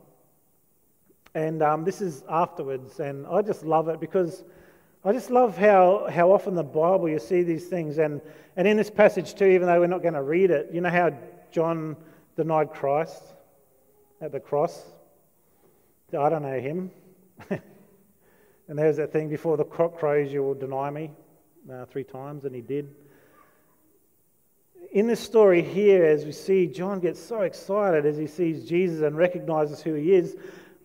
And 1.35 1.63
um, 1.63 1.85
this 1.85 2.01
is 2.01 2.25
afterwards, 2.29 2.99
and 2.99 3.27
I 3.27 3.43
just 3.43 3.65
love 3.65 3.89
it 3.89 4.01
because 4.01 4.43
I 5.05 5.13
just 5.13 5.31
love 5.31 5.57
how, 5.57 6.09
how 6.11 6.33
often 6.33 6.55
the 6.55 6.65
Bible 6.65 7.09
you 7.09 7.21
see 7.21 7.43
these 7.43 7.69
things. 7.69 7.99
And, 7.99 8.21
and 8.57 8.67
in 8.67 8.77
this 8.77 8.91
passage, 8.91 9.35
too, 9.35 9.47
even 9.47 9.69
though 9.69 9.81
we're 9.81 9.87
not 9.87 10.03
going 10.03 10.15
to 10.15 10.23
read 10.23 10.51
it, 10.51 10.71
you 10.73 10.81
know 10.81 10.91
how 10.91 11.17
John 11.53 11.97
denied 12.37 12.73
Christ 12.73 13.23
at 14.21 14.33
the 14.33 14.41
cross? 14.41 14.85
I 16.11 16.29
don't 16.29 16.43
know 16.43 16.61
him. 16.61 16.91
and 17.51 18.79
there's 18.79 18.97
that 18.97 19.13
thing 19.13 19.29
before 19.29 19.57
the 19.57 19.65
cock 19.65 19.97
crows, 19.97 20.33
you 20.33 20.43
will 20.43 20.55
deny 20.55 20.91
me 20.91 21.13
uh, 21.73 21.87
three 21.87 22.05
times, 22.05 22.45
and 22.45 22.55
he 22.55 22.61
did 22.61 22.95
in 24.93 25.07
this 25.07 25.21
story 25.21 25.63
here, 25.63 26.05
as 26.05 26.27
we 26.27 26.33
see, 26.33 26.67
John 26.67 27.01
gets 27.01 27.19
so 27.19 27.41
excited 27.41 28.05
as 28.05 28.19
he 28.19 28.27
sees 28.27 28.69
Jesus 28.69 29.01
and 29.01 29.17
recognizes 29.17 29.81
who 29.81 29.95
he 29.95 30.13
is. 30.13 30.37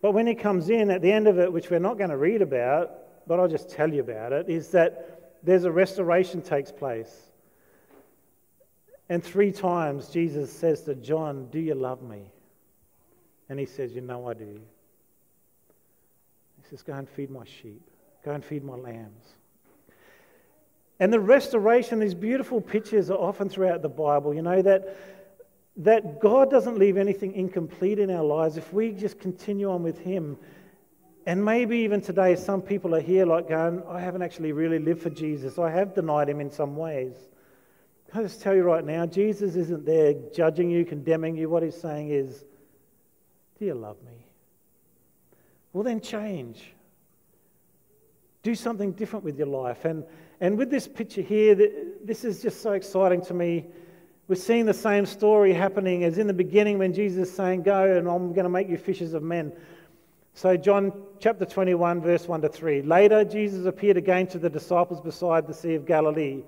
But 0.02 0.14
when 0.14 0.26
he 0.26 0.34
comes 0.34 0.70
in 0.70 0.90
at 0.90 1.02
the 1.02 1.12
end 1.12 1.28
of 1.28 1.40
it, 1.40 1.52
which 1.52 1.70
we're 1.70 1.80
not 1.80 1.98
going 1.98 2.10
to 2.10 2.18
read 2.18 2.42
about, 2.42 3.28
but 3.28 3.40
I'll 3.40 3.50
just 3.50 3.70
tell 3.70 3.94
you 3.94 4.00
about 4.00 4.32
it, 4.32 4.48
is 4.48 4.70
that 4.70 5.36
there's 5.44 5.66
a 5.66 5.72
restoration 5.72 6.42
takes 6.42 6.72
place. 6.72 7.28
And 9.10 9.22
three 9.22 9.52
times 9.52 10.08
Jesus 10.08 10.52
says 10.52 10.82
to 10.84 10.96
John, 10.96 11.48
Do 11.52 11.60
you 11.60 11.76
love 11.76 12.02
me? 12.02 12.32
And 13.50 13.60
he 13.60 13.66
says, 13.66 13.94
You 13.94 14.02
know 14.02 14.30
I 14.30 14.34
do. 14.34 14.60
He 16.62 16.70
says, 16.70 16.82
Go 16.82 16.94
and 16.94 17.10
feed 17.10 17.30
my 17.30 17.44
sheep, 17.44 17.82
go 18.24 18.32
and 18.32 18.44
feed 18.44 18.64
my 18.64 18.76
lambs. 18.76 19.36
And 21.00 21.14
the 21.14 21.20
restoration, 21.20 22.00
these 22.00 22.16
beautiful 22.16 22.60
pictures 22.60 23.12
are 23.12 23.18
often 23.18 23.50
throughout 23.50 23.82
the 23.82 23.90
Bible, 23.90 24.34
you 24.34 24.42
know, 24.42 24.62
that, 24.62 24.98
that 25.78 26.20
God 26.20 26.50
doesn't 26.50 26.78
leave 26.78 26.98
anything 26.98 27.34
incomplete 27.34 28.00
in 28.00 28.10
our 28.10 28.24
lives 28.24 28.58
if 28.58 28.74
we 28.74 28.92
just 28.92 29.20
continue 29.20 29.70
on 29.70 29.84
with 29.84 30.00
Him. 30.00 30.38
And 31.28 31.44
maybe 31.44 31.78
even 31.80 32.02
today, 32.02 32.36
some 32.36 32.62
people 32.62 32.96
are 32.96 33.02
here 33.02 33.26
like 33.26 33.50
going, 33.50 33.84
I 33.88 34.00
haven't 34.00 34.24
actually 34.24 34.54
really 34.54 34.80
lived 34.80 35.02
for 35.02 35.10
Jesus. 35.10 35.60
I 35.60 35.70
have 35.70 35.94
denied 35.94 36.30
Him 36.30 36.40
in 36.40 36.50
some 36.50 36.76
ways. 36.76 37.14
I 38.14 38.24
just 38.24 38.42
tell 38.42 38.56
you 38.56 38.64
right 38.64 38.86
now, 38.86 39.06
Jesus 39.06 39.56
isn't 39.56 39.86
there 39.86 40.16
judging 40.34 40.72
you, 40.72 40.86
condemning 40.86 41.36
you. 41.36 41.50
What 41.50 41.62
He's 41.62 41.80
saying 41.80 42.10
is, 42.10 42.44
Do 43.60 43.66
you 43.66 43.76
love 43.76 43.98
me? 44.04 44.26
Well, 45.74 45.84
then 45.84 46.02
change. 46.02 46.72
Do 48.42 48.56
something 48.56 48.94
different 48.94 49.26
with 49.26 49.38
your 49.38 49.48
life. 49.48 49.86
And 49.86 50.06
and 50.40 50.58
with 50.58 50.70
this 50.70 50.88
picture 50.88 51.22
here, 51.22 51.56
this 52.04 52.24
is 52.24 52.42
just 52.42 52.62
so 52.62 52.74
exciting 52.74 53.22
to 53.26 53.34
me. 53.34 53.66
We're 54.28 54.36
seeing 54.36 54.66
the 54.66 54.74
same 54.74 55.06
story 55.06 55.54
happening 55.54 56.04
as 56.04 56.18
in 56.18 56.28
the 56.28 56.34
beginning 56.34 56.78
when 56.78 56.94
Jesus 56.94 57.30
is 57.30 57.36
saying, 57.36 57.64
Go 57.64 57.96
and 57.98 58.08
I'm 58.08 58.34
going 58.34 58.44
to 58.44 58.50
make 58.50 58.70
you 58.70 58.78
fishers 58.78 59.14
of 59.14 59.24
men. 59.24 59.54
So, 60.34 60.56
John 60.56 60.92
chapter 61.20 61.46
21, 61.46 62.02
verse 62.02 62.28
1 62.28 62.42
to 62.42 62.50
3. 62.50 62.84
Later, 62.84 63.24
Jesus 63.24 63.66
appeared 63.66 63.98
again 63.98 64.28
to 64.28 64.38
the 64.38 64.50
disciples 64.50 65.02
beside 65.02 65.48
the 65.48 65.54
Sea 65.54 65.74
of 65.74 65.86
Galilee. 65.88 66.44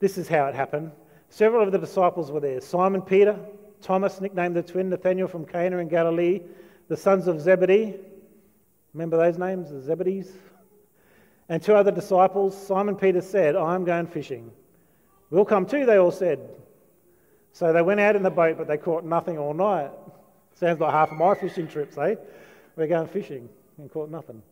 This 0.00 0.18
is 0.18 0.26
how 0.26 0.46
it 0.46 0.54
happened. 0.54 0.90
Several 1.28 1.62
of 1.62 1.70
the 1.70 1.78
disciples 1.78 2.32
were 2.32 2.40
there 2.40 2.60
Simon 2.60 3.02
Peter, 3.02 3.38
Thomas, 3.82 4.20
nicknamed 4.20 4.56
the 4.56 4.62
twin, 4.62 4.88
Nathanael 4.88 5.28
from 5.28 5.44
Cana 5.44 5.78
in 5.78 5.88
Galilee, 5.88 6.40
the 6.88 6.96
sons 6.96 7.28
of 7.28 7.40
Zebedee. 7.40 7.94
Remember 8.94 9.16
those 9.16 9.38
names, 9.38 9.70
the 9.70 9.94
Zebedees? 9.94 10.32
And 11.48 11.62
two 11.62 11.74
other 11.74 11.90
disciples, 11.90 12.54
Simon 12.66 12.94
Peter 12.96 13.20
said, 13.20 13.56
I'm 13.56 13.84
going 13.84 14.06
fishing. 14.06 14.50
We'll 15.30 15.44
come 15.44 15.66
too, 15.66 15.86
they 15.86 15.96
all 15.96 16.10
said. 16.10 16.40
So 17.52 17.72
they 17.72 17.82
went 17.82 18.00
out 18.00 18.16
in 18.16 18.22
the 18.22 18.30
boat, 18.30 18.58
but 18.58 18.68
they 18.68 18.76
caught 18.76 19.04
nothing 19.04 19.38
all 19.38 19.54
night. 19.54 19.90
Sounds 20.54 20.80
like 20.80 20.92
half 20.92 21.10
of 21.10 21.18
my 21.18 21.34
fishing 21.34 21.68
trips, 21.68 21.96
eh? 21.98 22.16
We're 22.76 22.86
going 22.86 23.08
fishing 23.08 23.48
and 23.78 23.90
caught 23.90 24.10
nothing. 24.10 24.42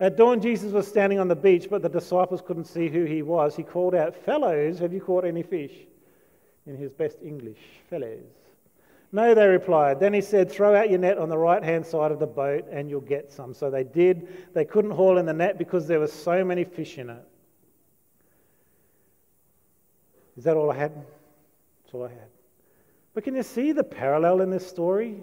At 0.00 0.16
dawn, 0.16 0.40
Jesus 0.40 0.72
was 0.72 0.86
standing 0.86 1.18
on 1.18 1.28
the 1.28 1.36
beach, 1.36 1.68
but 1.68 1.82
the 1.82 1.88
disciples 1.88 2.40
couldn't 2.40 2.66
see 2.66 2.88
who 2.88 3.04
he 3.04 3.22
was. 3.22 3.56
He 3.56 3.64
called 3.64 3.94
out, 3.94 4.14
Fellows, 4.14 4.78
have 4.78 4.92
you 4.92 5.00
caught 5.00 5.24
any 5.24 5.42
fish? 5.42 5.72
In 6.66 6.76
his 6.76 6.92
best 6.92 7.18
English, 7.22 7.58
fellows. 7.88 8.22
No, 9.10 9.34
they 9.34 9.46
replied. 9.46 10.00
Then 10.00 10.12
he 10.12 10.20
said, 10.20 10.50
Throw 10.50 10.74
out 10.74 10.90
your 10.90 10.98
net 10.98 11.18
on 11.18 11.28
the 11.28 11.38
right 11.38 11.62
hand 11.62 11.86
side 11.86 12.12
of 12.12 12.18
the 12.18 12.26
boat 12.26 12.66
and 12.70 12.90
you'll 12.90 13.00
get 13.00 13.32
some. 13.32 13.54
So 13.54 13.70
they 13.70 13.84
did. 13.84 14.52
They 14.54 14.64
couldn't 14.64 14.90
haul 14.90 15.16
in 15.18 15.26
the 15.26 15.32
net 15.32 15.56
because 15.56 15.86
there 15.86 15.98
were 15.98 16.08
so 16.08 16.44
many 16.44 16.64
fish 16.64 16.98
in 16.98 17.08
it. 17.10 17.24
Is 20.36 20.44
that 20.44 20.56
all 20.56 20.70
I 20.70 20.76
had? 20.76 20.94
That's 20.94 21.94
all 21.94 22.04
I 22.04 22.10
had. 22.10 22.28
But 23.14 23.24
can 23.24 23.34
you 23.34 23.42
see 23.42 23.72
the 23.72 23.82
parallel 23.82 24.42
in 24.42 24.50
this 24.50 24.66
story? 24.66 25.22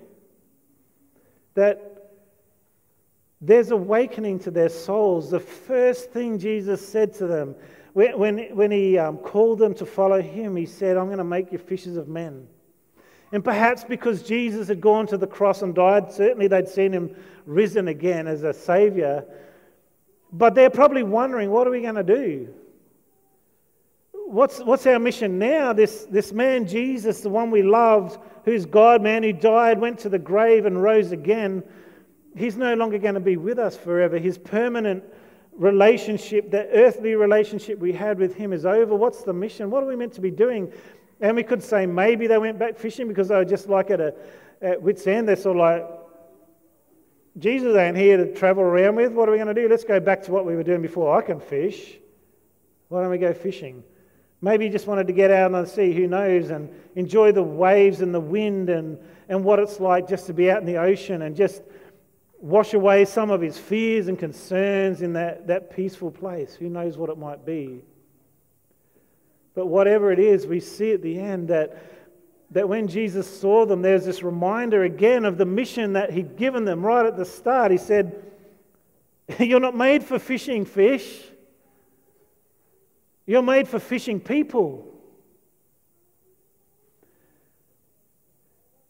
That 1.54 2.12
there's 3.40 3.70
awakening 3.70 4.40
to 4.40 4.52
their 4.52 4.70
souls. 4.70 5.30
The 5.30 5.40
first 5.40 6.12
thing 6.12 6.40
Jesus 6.40 6.86
said 6.86 7.14
to 7.16 7.28
them 7.28 7.56
when, 7.94 8.20
when, 8.20 8.38
when 8.56 8.72
he 8.72 8.98
um, 8.98 9.18
called 9.18 9.60
them 9.60 9.74
to 9.76 9.86
follow 9.86 10.22
him, 10.22 10.56
he 10.56 10.66
said, 10.66 10.98
I'm 10.98 11.06
going 11.06 11.20
to 11.20 11.24
make 11.24 11.54
you 11.54 11.60
fishers 11.60 11.96
of 11.96 12.10
men. 12.10 12.48
And 13.32 13.44
perhaps 13.44 13.84
because 13.84 14.24
Jesus 14.24 14.68
had 14.68 14.80
gone 14.80 15.08
to 15.08 15.18
the 15.18 15.28
cross 15.28 15.62
and 15.62 15.74
died, 15.74 16.12
certainly 16.12 16.48
they'd 16.48 16.68
seen 16.68 16.92
him 16.92 17.16
risen 17.46 17.88
again 17.88 18.28
as 18.28 18.44
a 18.44 18.54
savior. 18.54 19.26
But 20.32 20.56
they're 20.56 20.70
probably 20.70 21.04
wondering, 21.04 21.50
what 21.50 21.68
are 21.68 21.72
we 21.72 21.82
going 21.82 21.96
to 21.96 22.04
do? 22.04 22.54
What's, 24.12 24.60
what's 24.60 24.86
our 24.88 25.00
mission 25.00 25.38
now? 25.38 25.72
This, 25.74 26.08
this 26.10 26.34
man, 26.34 26.68
Jesus, 26.68 27.22
the 27.22 27.30
one 27.30 27.52
we 27.52 27.62
loved, 27.62 28.20
who's 28.44 28.66
God 28.66 29.02
man, 29.02 29.24
who 29.24 29.32
died, 29.32 29.80
went 29.80 30.00
to 30.00 30.10
the 30.10 30.20
grave, 30.20 30.66
and 30.66 30.82
rose 30.82 31.12
again, 31.12 31.64
he's 32.36 32.58
no 32.58 32.74
longer 32.74 32.98
going 32.98 33.14
to 33.14 33.20
be 33.20 33.38
with 33.38 33.60
us 33.60 33.78
forever. 33.78 34.18
His 34.18 34.38
permanent 34.38 35.04
relationship, 35.54 36.52
that 36.52 36.70
earthly 36.74 37.16
relationship 37.16 37.80
we 37.80 37.94
had 37.94 38.18
with 38.18 38.36
him, 38.36 38.52
is 38.52 38.66
over. 38.66 38.96
What's 38.96 39.24
the 39.24 39.34
mission? 39.34 39.70
What 39.70 39.84
are 39.84 39.88
we 39.88 39.96
meant 39.96 40.14
to 40.14 40.22
be 40.22 40.32
doing? 40.32 40.72
And 41.22 41.36
we 41.36 41.44
could 41.44 41.64
say 41.64 41.86
maybe 41.86 42.28
they 42.28 42.38
went 42.38 42.60
back 42.60 42.78
fishing 42.78 43.08
because 43.08 43.30
they 43.30 43.36
were 43.36 43.46
just 43.46 43.70
like 43.70 43.90
at 43.90 44.02
a 44.02 44.14
at 44.62 44.82
wit's 44.82 45.06
end. 45.08 45.28
They're 45.28 45.36
sort 45.36 45.58
of 45.58 45.62
like, 45.62 45.86
Jesus 47.38 47.76
ain't 47.76 47.98
here 47.98 48.18
to 48.18 48.34
travel 48.34 48.64
around 48.64 48.96
with. 48.96 49.12
What 49.12 49.28
are 49.28 49.32
we 49.32 49.38
going 49.38 49.54
to 49.54 49.62
do? 49.62 49.68
Let's 49.68 49.84
go 49.84 50.00
back 50.00 50.24
to 50.24 50.32
what 50.32 50.46
we 50.46 50.56
were 50.56 50.64
doing 50.64 50.82
before. 50.82 51.18
I 51.18 51.22
can 51.22 51.40
fish. 51.40 51.98
Why 52.88 53.02
don't 53.02 53.12
we 53.12 53.18
go 53.18 53.34
fishing? 53.34 53.84
Maybe 54.42 54.66
he 54.66 54.70
just 54.70 54.88
wanted 54.88 55.08
to 55.08 55.14
get 55.14 55.32
out 55.32 55.54
on 55.54 55.64
the 55.64 55.68
sea, 55.68 55.94
who 55.94 56.08
knows, 56.08 56.50
and 56.50 56.70
enjoy 56.96 57.32
the 57.32 57.44
waves 57.44 58.02
and 58.02 58.14
the 58.14 58.20
wind 58.20 58.70
and, 58.70 58.98
and 59.28 59.44
what 59.44 59.60
it's 59.60 59.80
like 59.80 60.08
just 60.08 60.28
to 60.28 60.34
be 60.34 60.52
out 60.52 60.60
in 60.60 60.66
the 60.66 60.78
ocean 60.78 61.24
and 61.24 61.36
just 61.36 61.62
wash 62.40 62.74
away 62.74 63.06
some 63.06 63.32
of 63.32 63.42
his 63.42 63.58
fears 63.58 64.08
and 64.08 64.20
concerns 64.20 65.02
in 65.02 65.14
that, 65.14 65.48
that 65.48 65.76
peaceful 65.76 66.12
place. 66.12 66.54
Who 66.56 66.70
knows 66.70 66.98
what 66.98 67.10
it 67.10 67.18
might 67.18 67.46
be? 67.46 67.82
But 69.56 69.68
whatever 69.68 70.12
it 70.12 70.20
is, 70.20 70.46
we 70.46 70.60
see 70.60 70.92
at 70.92 71.02
the 71.02 71.18
end 71.20 71.48
that, 71.48 71.82
that 72.52 72.68
when 72.68 72.88
Jesus 72.88 73.40
saw 73.40 73.66
them, 73.66 73.82
there's 73.82 74.06
this 74.06 74.22
reminder 74.22 74.84
again 74.84 75.26
of 75.26 75.38
the 75.38 75.46
mission 75.46 75.94
that 75.94 76.12
he'd 76.12 76.36
given 76.36 76.66
them 76.66 76.86
right 76.86 77.06
at 77.06 77.16
the 77.18 77.26
start. 77.26 77.72
He 77.72 77.78
said, 77.78 78.22
You're 79.40 79.62
not 79.62 79.76
made 79.76 80.04
for 80.04 80.20
fishing 80.20 80.66
fish, 80.66 81.24
you're 83.26 83.42
made 83.42 83.68
for 83.68 83.80
fishing 83.80 84.20
people. 84.20 84.95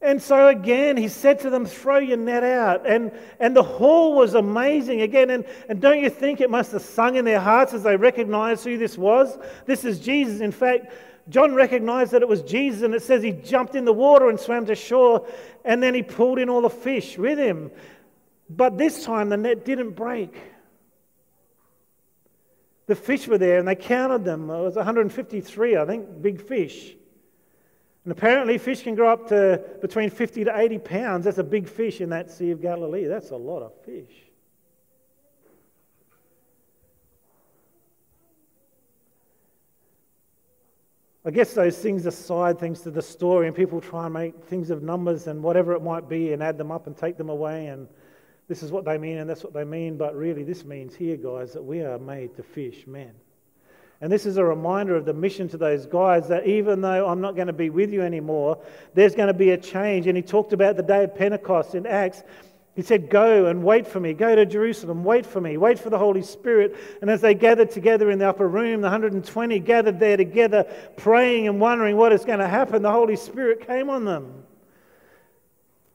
And 0.06 0.22
so 0.22 0.50
again, 0.50 0.98
he 0.98 1.08
said 1.08 1.39
to 1.39 1.50
them, 1.50 1.65
Throw 1.65 1.98
your 1.98 2.18
net 2.18 2.44
out. 2.44 2.88
And, 2.88 3.12
and 3.39 3.56
the 3.56 3.63
haul 3.63 4.15
was 4.15 4.36
amazing 4.36 5.02
again. 5.02 5.32
And, 5.32 5.46
and 5.68 5.82
don't 5.82 6.00
you 6.00 6.12
think 6.12 6.41
it 6.41 6.52
must 6.52 6.72
have 6.74 6.84
sung 6.84 7.15
in 7.15 7.26
their 7.26 7.39
hearts 7.39 7.74
as 7.74 7.82
they 7.82 7.96
recognized 7.96 8.63
who 8.65 8.78
this 8.78 9.00
was? 9.00 9.36
This 9.65 9.84
is 9.84 10.00
Jesus. 10.00 10.41
In 10.41 10.52
fact, 10.52 10.94
John 11.28 11.56
recognized 11.56 12.12
that 12.12 12.22
it 12.22 12.28
was 12.28 12.44
Jesus, 12.44 12.84
and 12.84 12.94
it 12.94 13.02
says 13.02 13.24
he 13.24 13.32
jumped 13.32 13.74
in 13.74 13.84
the 13.84 13.94
water 13.94 14.30
and 14.30 14.39
swam 14.39 14.68
to 14.68 14.76
shore, 14.76 15.28
and 15.63 15.82
then 15.82 15.96
he 15.96 16.04
pulled 16.04 16.38
in 16.38 16.50
all 16.50 16.62
the 16.62 16.70
fish 16.70 17.18
with 17.18 17.39
him. 17.39 17.72
But 18.48 18.78
this 18.78 19.06
time 19.06 19.30
the 19.30 19.38
net 19.38 19.65
didn't 19.65 19.91
break. 19.91 20.36
The 22.86 22.96
fish 22.96 23.28
were 23.28 23.39
there, 23.39 23.58
and 23.58 23.68
they 23.68 23.74
counted 23.74 24.24
them. 24.24 24.52
It 24.52 24.62
was 24.62 24.76
153, 24.76 25.78
I 25.78 25.86
think, 25.86 26.22
big 26.22 26.39
fish. 26.48 26.96
And 28.06 28.12
apparently, 28.12 28.60
fish 28.60 28.84
can 28.84 28.94
grow 28.94 29.12
up 29.12 29.28
to 29.30 29.60
between 29.82 30.12
50 30.12 30.44
to 30.44 30.58
80 30.58 30.78
pounds. 30.78 31.26
That's 31.26 31.39
a 31.39 31.44
big 31.44 31.68
fish 31.68 32.02
in 32.02 32.10
that 32.12 32.30
Sea 32.30 32.52
of 32.52 32.62
Galilee. 32.62 33.06
That's 33.06 33.32
a 33.32 33.36
lot 33.36 33.63
of 33.63 33.74
fish. 33.84 34.13
I 41.28 41.32
guess 41.32 41.56
those 41.56 41.80
things 41.80 42.06
are 42.06 42.12
side 42.12 42.60
things 42.60 42.82
to 42.82 42.91
the 42.91 43.02
story, 43.02 43.48
and 43.48 43.56
people 43.56 43.82
try 43.82 44.06
and 44.06 44.13
make 44.13 44.44
things 44.44 44.70
of 44.70 44.84
numbers 44.84 45.26
and 45.26 45.41
whatever 45.41 45.74
it 45.74 45.82
might 45.82 46.08
be 46.08 46.32
and 46.32 46.44
add 46.44 46.60
them 46.60 46.72
up 46.72 46.86
and 46.86 46.96
take 46.96 47.18
them 47.18 47.30
away. 47.30 47.65
And 47.65 47.88
this 48.48 48.62
is 48.62 48.72
what 48.72 48.86
they 48.86 49.00
mean, 49.00 49.18
and 49.18 49.28
that's 49.28 49.44
what 49.44 49.52
they 49.52 49.63
mean. 49.63 49.98
But 49.98 50.15
really, 50.15 50.44
this 50.44 50.63
means 50.63 50.94
here, 50.94 51.18
guys, 51.18 51.54
that 51.54 51.63
we 51.63 51.82
are 51.82 51.98
made 51.98 52.36
to 52.36 52.44
fish 52.44 52.86
men. 52.86 53.15
And 54.01 54.12
this 54.12 54.25
is 54.25 54.38
a 54.38 54.43
reminder 54.43 54.95
of 54.95 55.05
the 55.05 55.13
mission 55.13 55.47
to 55.49 55.58
those 55.58 55.86
guys 55.86 56.27
that 56.27 56.45
even 56.45 56.81
though 56.81 57.08
I'm 57.08 57.21
not 57.21 57.36
going 57.36 57.47
to 57.47 57.53
be 57.53 57.69
with 57.69 57.91
you 57.91 58.01
anymore, 58.01 58.60
there's 58.93 59.15
going 59.15 59.27
to 59.27 59.34
be 59.34 59.51
a 59.51 59.58
change. 59.58 60.08
And 60.08 60.17
he 60.17 60.21
talked 60.21 60.53
about 60.53 60.75
the 60.75 60.84
day 60.84 61.05
of 61.05 61.15
Pentecost 61.15 61.75
in 61.75 61.86
Acts. 61.86 62.23
He 62.75 62.81
said, 62.81 63.10
Go 63.10 63.45
and 63.45 63.63
wait 63.63 63.88
for 63.88 64.01
me. 64.01 64.13
Go 64.13 64.36
to 64.36 64.45
Jerusalem. 64.45 65.05
Wait 65.05 65.25
for 65.25 65.39
me. 65.39 65.55
Wait 65.55 65.79
for 65.79 65.89
the 65.89 65.97
Holy 65.97 66.21
Spirit. 66.21 66.75
And 67.01 67.10
as 67.10 67.21
they 67.21 67.34
gathered 67.34 67.71
together 67.71 68.12
in 68.12 68.19
the 68.19 68.27
upper 68.27 68.49
room, 68.49 68.81
the 68.81 68.88
120 68.88 69.60
gathered 69.60 69.99
there 69.99 70.17
together, 70.17 70.65
praying 70.97 71.47
and 71.47 71.62
wondering 71.62 71.95
what 71.95 72.12
is 72.12 72.25
going 72.25 72.39
to 72.39 72.49
happen, 72.49 72.81
the 72.81 72.91
Holy 72.91 73.15
Spirit 73.15 73.65
came 73.65 73.89
on 73.89 74.03
them 74.03 74.43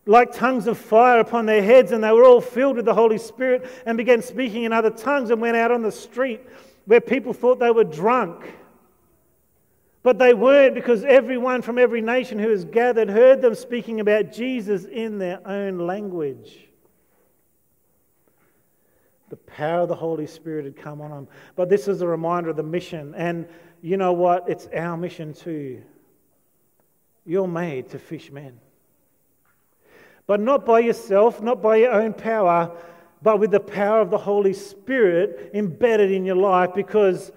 like 0.07 0.33
tongues 0.33 0.67
of 0.67 0.77
fire 0.77 1.21
upon 1.21 1.47
their 1.47 1.63
heads, 1.63 1.93
and 1.93 2.03
they 2.03 2.11
were 2.11 2.25
all 2.25 2.41
filled 2.41 2.75
with 2.75 2.85
the 2.85 2.95
Holy 2.95 3.19
Spirit 3.19 3.65
and 3.87 3.97
began 3.97 4.23
speaking 4.23 4.65
in 4.65 4.73
other 4.73 4.91
tongues 4.91 5.31
and 5.31 5.41
went 5.41 5.57
out 5.57 5.71
on 5.71 5.83
the 5.83 5.93
street 5.93 6.41
where 6.91 7.01
people 7.01 7.33
thought 7.33 7.61
they 7.61 7.71
were 7.71 7.85
drunk. 7.85 8.53
But 10.03 10.19
they 10.19 10.35
weren't 10.35 10.75
because 10.75 11.05
everyone 11.05 11.63
from 11.63 11.79
every 11.79 12.01
nation 12.01 12.37
who 12.37 12.49
was 12.49 12.65
gathered 12.65 13.09
heard 13.09 13.41
them 13.41 13.55
speaking 13.55 14.01
about 14.01 14.33
Jesus 14.33 14.87
in 14.87 15.17
their 15.17 15.39
own 15.47 15.79
language. 15.79 16.67
The 19.29 19.37
power 19.37 19.83
of 19.83 19.89
the 19.89 19.95
Holy 19.95 20.27
Spirit 20.27 20.65
had 20.65 20.77
come 20.77 21.01
on 21.01 21.11
them. 21.11 21.29
But 21.55 21.69
this 21.69 21.87
is 21.87 22.03
a 22.03 22.09
reminder 22.09 22.51
of 22.51 22.57
the 22.57 22.65
mission. 22.65 23.15
And 23.15 23.47
you 23.81 23.97
know 23.97 24.13
what? 24.13 24.49
It's 24.49 24.67
our 24.75 24.97
mission 24.97 25.33
too. 25.33 25.85
You're 27.25 27.47
made 27.47 27.91
to 27.91 28.01
fish 28.01 28.33
men. 28.33 28.59
But 30.27 30.41
not 30.41 30.67
by 30.67 30.81
yourself, 30.81 31.41
not 31.41 31.63
by 31.63 31.77
your 31.77 31.93
own 31.93 32.15
power, 32.15 32.77
but 33.23 33.39
with 33.39 33.51
the 33.51 33.61
power 33.61 34.01
of 34.01 34.11
the 34.11 34.19
Holy 34.19 34.53
Spirit 34.53 35.51
embedded 35.55 36.11
in 36.11 36.25
your 36.25 36.37
life 36.37 36.71
because 36.75 37.33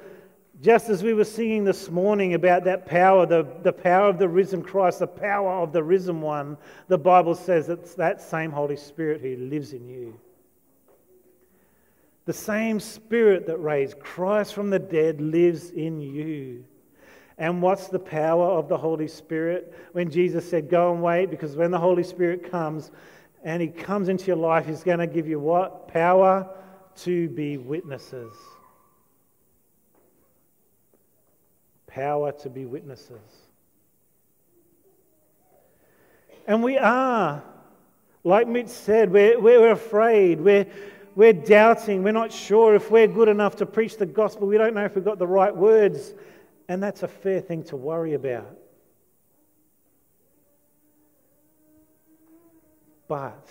just 0.61 0.89
as 0.89 1.03
we 1.03 1.13
were 1.13 1.25
singing 1.25 1.65
this 1.65 1.89
morning 1.91 2.35
about 2.35 2.63
that 2.63 2.85
power, 2.85 3.25
the, 3.25 3.45
the 3.63 3.73
power 3.73 4.07
of 4.07 4.17
the 4.17 4.29
risen 4.29 4.63
Christ, 4.63 4.99
the 4.99 5.07
power 5.07 5.61
of 5.61 5.73
the 5.73 5.83
risen 5.83 6.21
one, 6.21 6.57
the 6.87 6.97
Bible 6.97 7.35
says 7.35 7.67
it's 7.67 7.95
that 7.95 8.21
same 8.21 8.49
Holy 8.49 8.77
Spirit 8.77 9.19
who 9.19 9.35
lives 9.35 9.73
in 9.73 9.89
you. 9.89 10.17
The 12.25 12.33
same 12.33 12.79
Spirit 12.79 13.45
that 13.47 13.57
raised 13.57 13.99
Christ 13.99 14.53
from 14.53 14.69
the 14.69 14.79
dead 14.79 15.19
lives 15.19 15.71
in 15.71 15.99
you. 15.99 16.63
And 17.37 17.61
what's 17.61 17.89
the 17.89 17.99
power 17.99 18.45
of 18.45 18.69
the 18.69 18.77
Holy 18.77 19.09
Spirit? 19.09 19.73
When 19.91 20.09
Jesus 20.09 20.49
said, 20.49 20.69
Go 20.69 20.93
and 20.93 21.03
wait, 21.03 21.29
because 21.29 21.57
when 21.57 21.71
the 21.71 21.79
Holy 21.79 22.03
Spirit 22.03 22.49
comes, 22.49 22.91
and 23.43 23.61
He 23.61 23.67
comes 23.67 24.09
into 24.09 24.25
your 24.25 24.37
life, 24.37 24.65
He's 24.65 24.83
going 24.83 24.99
to 24.99 25.07
give 25.07 25.27
you 25.27 25.39
what? 25.39 25.87
Power 25.87 26.49
to 26.97 27.29
be 27.29 27.57
witnesses. 27.57 28.33
Power 31.87 32.31
to 32.31 32.49
be 32.49 32.65
witnesses. 32.65 33.21
And 36.47 36.63
we 36.63 36.77
are, 36.77 37.43
like 38.23 38.47
Mitch 38.47 38.67
said, 38.67 39.11
we're, 39.11 39.39
we're 39.39 39.71
afraid, 39.71 40.41
we're, 40.41 40.65
we're 41.15 41.33
doubting, 41.33 42.03
we're 42.03 42.11
not 42.11 42.31
sure 42.31 42.75
if 42.75 42.91
we're 42.91 43.07
good 43.07 43.29
enough 43.29 43.55
to 43.57 43.65
preach 43.65 43.97
the 43.97 44.05
gospel, 44.05 44.47
we 44.47 44.57
don't 44.57 44.73
know 44.73 44.83
if 44.83 44.95
we've 44.95 45.05
got 45.05 45.19
the 45.19 45.27
right 45.27 45.55
words, 45.55 46.13
and 46.67 46.81
that's 46.81 47.03
a 47.03 47.07
fair 47.07 47.39
thing 47.39 47.63
to 47.65 47.77
worry 47.77 48.13
about. 48.13 48.57
But 53.07 53.49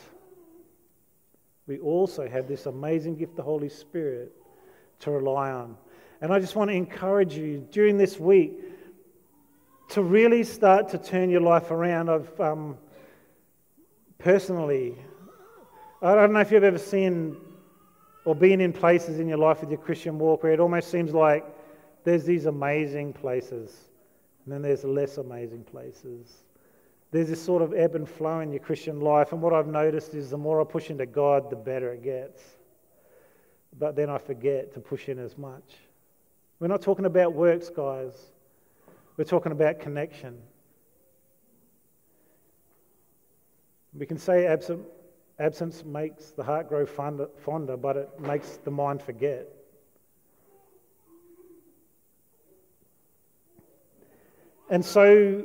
we 1.66 1.78
also 1.78 2.28
have 2.28 2.48
this 2.48 2.66
amazing 2.66 3.16
gift, 3.16 3.36
the 3.36 3.42
Holy 3.42 3.68
Spirit, 3.68 4.32
to 5.00 5.10
rely 5.10 5.50
on. 5.50 5.76
And 6.20 6.32
I 6.32 6.38
just 6.38 6.54
want 6.56 6.70
to 6.70 6.76
encourage 6.76 7.34
you 7.34 7.66
during 7.70 7.98
this 7.98 8.18
week 8.18 8.52
to 9.90 10.02
really 10.02 10.44
start 10.44 10.88
to 10.90 10.98
turn 10.98 11.30
your 11.30 11.40
life 11.40 11.70
around. 11.70 12.08
I've 12.08 12.40
um, 12.40 12.78
personally, 14.18 14.96
I 16.00 16.14
don't 16.14 16.32
know 16.32 16.40
if 16.40 16.50
you've 16.50 16.64
ever 16.64 16.78
seen 16.78 17.36
or 18.24 18.34
been 18.34 18.60
in 18.60 18.72
places 18.72 19.18
in 19.18 19.28
your 19.28 19.38
life 19.38 19.60
with 19.60 19.70
your 19.70 19.80
Christian 19.80 20.18
walk 20.18 20.42
where 20.42 20.52
it 20.52 20.60
almost 20.60 20.90
seems 20.90 21.12
like 21.12 21.44
there's 22.04 22.24
these 22.24 22.46
amazing 22.46 23.12
places 23.12 23.88
and 24.44 24.52
then 24.52 24.62
there's 24.62 24.84
less 24.84 25.18
amazing 25.18 25.64
places. 25.64 26.44
There's 27.12 27.28
this 27.28 27.44
sort 27.44 27.60
of 27.60 27.74
ebb 27.74 27.94
and 27.94 28.08
flow 28.08 28.40
in 28.40 28.52
your 28.52 28.60
Christian 28.60 29.00
life. 29.00 29.32
And 29.32 29.42
what 29.42 29.52
I've 29.52 29.66
noticed 29.66 30.14
is 30.14 30.30
the 30.30 30.38
more 30.38 30.60
I 30.62 30.64
push 30.64 30.88
into 30.88 31.04
God, 31.04 31.50
the 31.50 31.56
better 31.56 31.92
it 31.92 32.02
gets. 32.02 32.42
But 33.78 33.96
then 33.96 34.08
I 34.08 34.16
forget 34.16 34.72
to 34.74 34.80
push 34.80 35.10
in 35.10 35.18
as 35.18 35.36
much. 35.36 35.76
We're 36.58 36.68
not 36.68 36.80
talking 36.80 37.04
about 37.04 37.34
works, 37.34 37.68
guys. 37.68 38.12
We're 39.18 39.24
talking 39.24 39.52
about 39.52 39.78
connection. 39.78 40.38
We 43.92 44.06
can 44.06 44.16
say 44.16 44.46
absent, 44.46 44.80
absence 45.38 45.84
makes 45.84 46.30
the 46.30 46.42
heart 46.42 46.70
grow 46.70 46.86
fonder, 46.86 47.28
fonder, 47.44 47.76
but 47.76 47.96
it 47.98 48.20
makes 48.20 48.58
the 48.64 48.70
mind 48.70 49.02
forget. 49.02 49.48
And 54.70 54.82
so 54.82 55.44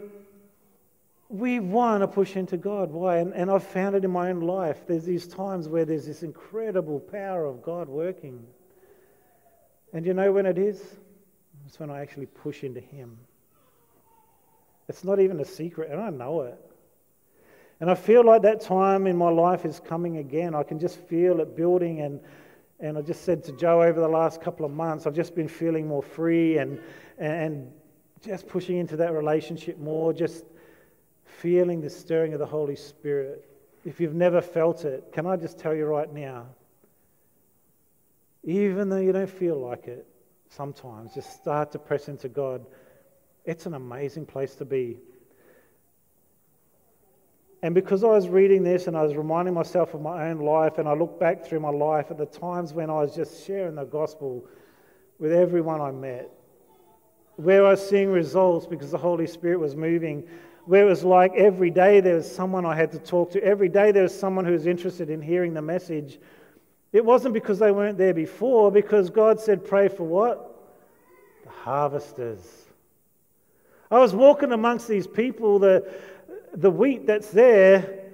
we 1.29 1.59
want 1.59 2.01
to 2.03 2.07
push 2.07 2.35
into 2.35 2.57
God. 2.57 2.91
Why? 2.91 3.17
And, 3.17 3.33
and 3.33 3.51
I've 3.51 3.63
found 3.63 3.95
it 3.95 4.05
in 4.05 4.11
my 4.11 4.29
own 4.29 4.41
life. 4.41 4.87
There's 4.87 5.03
these 5.03 5.27
times 5.27 5.67
where 5.67 5.83
there's 5.83 6.05
this 6.05 6.23
incredible 6.23 6.99
power 6.99 7.45
of 7.45 7.61
God 7.61 7.89
working. 7.89 8.45
And 9.93 10.05
you 10.05 10.13
know 10.13 10.31
when 10.31 10.45
it 10.45 10.57
is? 10.57 10.81
It's 11.65 11.79
when 11.79 11.89
I 11.89 12.01
actually 12.01 12.27
push 12.27 12.63
into 12.63 12.79
Him. 12.79 13.17
It's 14.87 15.03
not 15.03 15.19
even 15.19 15.39
a 15.41 15.45
secret, 15.45 15.91
and 15.91 15.99
I 15.99 16.09
know 16.09 16.41
it. 16.41 16.57
And 17.81 17.91
I 17.91 17.95
feel 17.95 18.25
like 18.25 18.41
that 18.43 18.61
time 18.61 19.05
in 19.05 19.17
my 19.17 19.29
life 19.29 19.65
is 19.65 19.81
coming 19.81 20.17
again. 20.17 20.55
I 20.55 20.63
can 20.63 20.79
just 20.79 20.97
feel 20.97 21.41
it 21.41 21.55
building. 21.55 22.01
And, 22.01 22.21
and 22.79 22.97
I 22.97 23.01
just 23.01 23.23
said 23.23 23.43
to 23.45 23.51
Joe 23.51 23.83
over 23.83 23.99
the 23.99 24.07
last 24.07 24.41
couple 24.41 24.65
of 24.65 24.71
months, 24.71 25.05
I've 25.05 25.13
just 25.13 25.35
been 25.35 25.47
feeling 25.47 25.87
more 25.87 26.01
free 26.01 26.57
and, 26.57 26.79
and 27.17 27.71
just 28.25 28.47
pushing 28.47 28.77
into 28.77 28.95
that 28.97 29.13
relationship 29.13 29.77
more, 29.77 30.13
just 30.13 30.45
feeling 31.27 31.81
the 31.81 31.89
stirring 31.89 32.33
of 32.33 32.39
the 32.39 32.45
Holy 32.45 32.75
Spirit. 32.75 33.45
If 33.85 33.99
you've 33.99 34.15
never 34.15 34.41
felt 34.41 34.85
it, 34.85 35.11
can 35.11 35.25
I 35.25 35.35
just 35.35 35.59
tell 35.59 35.75
you 35.75 35.85
right 35.85 36.11
now? 36.11 36.47
Even 38.43 38.89
though 38.89 38.97
you 38.97 39.11
don't 39.11 39.29
feel 39.29 39.59
like 39.59 39.87
it, 39.87 40.07
sometimes 40.49 41.13
just 41.13 41.33
start 41.33 41.71
to 41.73 41.79
press 41.79 42.07
into 42.07 42.29
God. 42.29 42.65
It's 43.45 43.65
an 43.65 43.73
amazing 43.73 44.25
place 44.25 44.55
to 44.55 44.65
be. 44.65 44.97
And 47.61 47.73
because 47.73 48.03
I 48.03 48.07
was 48.07 48.29
reading 48.29 48.63
this 48.63 48.87
and 48.87 48.95
I 48.95 49.03
was 49.03 49.15
reminding 49.15 49.53
myself 49.53 49.93
of 49.93 50.01
my 50.01 50.29
own 50.29 50.39
life, 50.39 50.77
and 50.77 50.87
I 50.87 50.93
look 50.93 51.19
back 51.19 51.43
through 51.43 51.59
my 51.59 51.71
life 51.71 52.11
at 52.11 52.17
the 52.17 52.25
times 52.25 52.73
when 52.73 52.89
I 52.89 52.93
was 52.93 53.15
just 53.15 53.45
sharing 53.45 53.75
the 53.75 53.83
gospel 53.83 54.45
with 55.19 55.31
everyone 55.31 55.81
I 55.81 55.91
met, 55.91 56.29
where 57.35 57.65
I 57.65 57.71
was 57.71 57.87
seeing 57.87 58.11
results 58.11 58.67
because 58.67 58.91
the 58.91 58.97
Holy 58.97 59.27
Spirit 59.27 59.59
was 59.59 59.75
moving 59.75 60.27
where 60.67 60.85
it 60.85 60.89
was 60.89 61.05
like 61.05 61.33
every 61.33 61.69
day 61.69 62.01
there 62.01 62.15
was 62.15 62.29
someone 62.29 62.65
I 62.65 62.75
had 62.75 62.91
to 62.91 62.99
talk 62.99 63.31
to, 63.31 63.41
every 63.41 63.69
day 63.69 63.93
there 63.93 64.03
was 64.03 64.17
someone 64.17 64.43
who 64.43 64.51
was 64.51 64.67
interested 64.67 65.09
in 65.09 65.21
hearing 65.21 65.53
the 65.53 65.61
message. 65.61 66.19
It 66.91 67.05
wasn't 67.05 67.33
because 67.33 67.57
they 67.57 67.71
weren't 67.71 67.97
there 67.97 68.13
before, 68.13 68.69
because 68.69 69.09
God 69.09 69.39
said, 69.39 69.65
Pray 69.65 69.87
for 69.87 70.03
what? 70.03 70.75
The 71.45 71.51
harvesters. 71.51 72.41
I 73.89 73.97
was 73.99 74.13
walking 74.13 74.51
amongst 74.51 74.89
these 74.89 75.07
people, 75.07 75.57
the, 75.57 75.89
the 76.53 76.69
wheat 76.69 77.07
that's 77.07 77.29
there, 77.29 78.11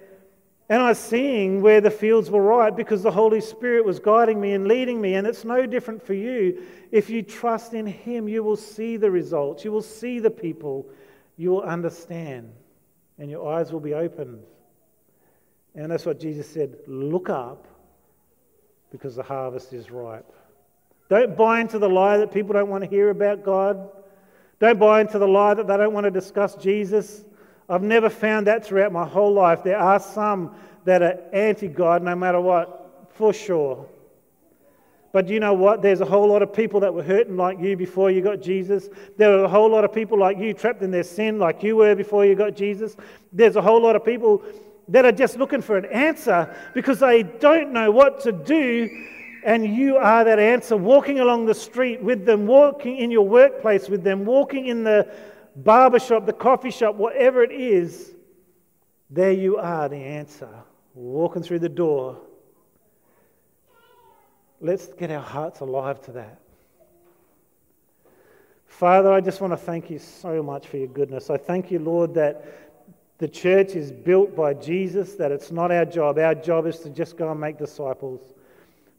and 0.70 0.80
I 0.80 0.90
was 0.90 1.00
seeing 1.00 1.60
where 1.64 1.82
the 1.82 1.90
fields 1.90 2.30
were 2.30 2.44
ripe 2.44 2.76
because 2.76 3.02
the 3.02 3.12
Holy 3.12 3.42
Spirit 3.42 3.84
was 3.84 3.98
guiding 3.98 4.40
me 4.40 4.54
and 4.54 4.68
leading 4.68 5.02
me. 5.02 5.16
And 5.16 5.26
it's 5.26 5.44
no 5.44 5.66
different 5.66 6.06
for 6.06 6.14
you. 6.14 6.64
If 6.92 7.10
you 7.10 7.24
trust 7.24 7.74
in 7.74 7.88
Him, 7.88 8.28
you 8.28 8.44
will 8.44 8.56
see 8.56 8.96
the 8.96 9.10
results, 9.10 9.66
you 9.66 9.72
will 9.72 9.82
see 9.82 10.20
the 10.20 10.30
people 10.30 10.88
you 11.38 11.52
will 11.52 11.62
understand 11.62 12.52
and 13.18 13.30
your 13.30 13.52
eyes 13.52 13.72
will 13.72 13.80
be 13.80 13.94
opened. 13.94 14.40
And 15.76 15.92
that's 15.92 16.06
what 16.06 16.20
Jesus 16.20 16.48
said 16.48 16.78
look 16.88 17.30
up 17.30 17.68
because 18.92 19.16
the 19.16 19.24
harvest 19.24 19.74
is 19.74 19.90
ripe. 19.90 20.32
Don't 21.10 21.36
buy 21.36 21.60
into 21.60 21.80
the 21.80 21.90
lie 21.90 22.18
that 22.18 22.32
people 22.32 22.54
don't 22.54 22.70
want 22.70 22.84
to 22.84 22.90
hear 22.90 23.10
about 23.10 23.44
God. 23.44 23.90
Don't 24.60 24.80
buy 24.80 25.02
into 25.02 25.20
the 25.20 25.28
lie 25.28 25.54
that 25.54 25.68
they 25.68 25.78
don't 25.78 25.94
want 25.94 26.06
to 26.06 26.12
discuss 26.12 26.56
Jesus. 26.56 27.26
I've 27.68 27.84
never 27.84 28.10
found 28.10 28.48
that 28.48 28.66
throughout 28.66 28.92
my 28.92 29.06
whole 29.06 29.34
life. 29.34 29.64
There 29.64 29.78
are 29.78 30.00
some 30.00 30.56
that 30.86 31.02
are 31.02 31.20
anti 31.34 31.68
God 31.68 32.04
no 32.04 32.16
matter 32.16 32.40
what, 32.40 33.08
for 33.10 33.34
sure. 33.34 33.88
But 35.14 35.30
you 35.30 35.40
know 35.40 35.54
what? 35.54 35.84
There's 35.84 36.02
a 36.02 36.06
whole 36.06 36.28
lot 36.28 36.42
of 36.42 36.52
people 36.52 36.80
that 36.80 36.92
were 36.92 37.04
hurting 37.04 37.38
like 37.38 37.60
you 37.60 37.78
before 37.78 38.10
you 38.10 38.20
got 38.20 38.42
Jesus. 38.42 38.90
There 39.16 39.32
are 39.38 39.44
a 39.44 39.48
whole 39.48 39.70
lot 39.70 39.86
of 39.86 39.94
people 39.94 40.18
like 40.18 40.40
you 40.40 40.56
trapped 40.56 40.82
in 40.82 40.90
their 40.90 41.04
sin 41.04 41.38
like 41.38 41.62
you 41.62 41.76
were 41.76 41.94
before 41.94 42.26
you 42.26 42.34
got 42.34 42.56
Jesus. 42.56 42.98
There's 43.32 43.56
a 43.56 43.62
whole 43.62 43.80
lot 43.80 43.96
of 43.96 44.04
people 44.04 44.42
that 44.88 45.06
are 45.06 45.12
just 45.12 45.38
looking 45.38 45.62
for 45.62 45.78
an 45.78 45.86
answer 45.86 46.54
because 46.74 47.00
they 47.00 47.22
don't 47.22 47.72
know 47.72 47.92
what 47.92 48.22
to 48.22 48.32
do. 48.32 48.90
And 49.46 49.64
you 49.76 49.98
are 49.98 50.24
that 50.24 50.40
answer, 50.40 50.76
walking 50.76 51.20
along 51.20 51.46
the 51.46 51.54
street 51.54 52.02
with 52.02 52.26
them, 52.26 52.48
walking 52.48 52.98
in 52.98 53.12
your 53.12 53.28
workplace 53.28 53.90
with 53.90 54.04
them, 54.04 54.26
walking 54.26 54.66
in 54.66 54.84
the 54.84 55.14
barber 55.58 56.00
shop, 56.00 56.26
the 56.26 56.34
coffee 56.34 56.72
shop, 56.72 56.96
whatever 56.96 57.44
it 57.44 57.52
is. 57.52 58.14
There 59.12 59.34
you 59.34 59.58
are, 59.58 59.88
the 59.90 59.98
answer, 59.98 60.50
walking 60.96 61.44
through 61.44 61.60
the 61.60 61.70
door 61.70 62.20
Let's 64.64 64.88
get 64.88 65.12
our 65.12 65.22
hearts 65.22 65.60
alive 65.60 66.02
to 66.04 66.14
that. 66.14 66.40
Father, 68.66 69.12
I 69.12 69.20
just 69.20 69.42
want 69.42 69.52
to 69.52 69.58
thank 69.58 69.90
you 69.90 70.00
so 70.00 70.42
much 70.42 70.68
for 70.68 70.78
your 70.78 70.88
goodness. 70.88 71.30
I 71.30 71.36
thank 71.36 71.70
you, 71.70 71.80
Lord, 71.80 72.14
that 72.14 72.46
the 73.18 73.28
church 73.28 73.76
is 73.76 73.92
built 73.92 74.38
by 74.38 74.54
Jesus, 74.54 75.16
that 75.16 75.34
it's 75.34 75.52
not 75.52 75.70
our 75.70 75.84
job. 75.84 76.18
Our 76.18 76.34
job 76.34 76.66
is 76.66 76.80
to 76.80 76.90
just 76.90 77.18
go 77.18 77.30
and 77.30 77.42
make 77.42 77.58
disciples. 77.58 78.22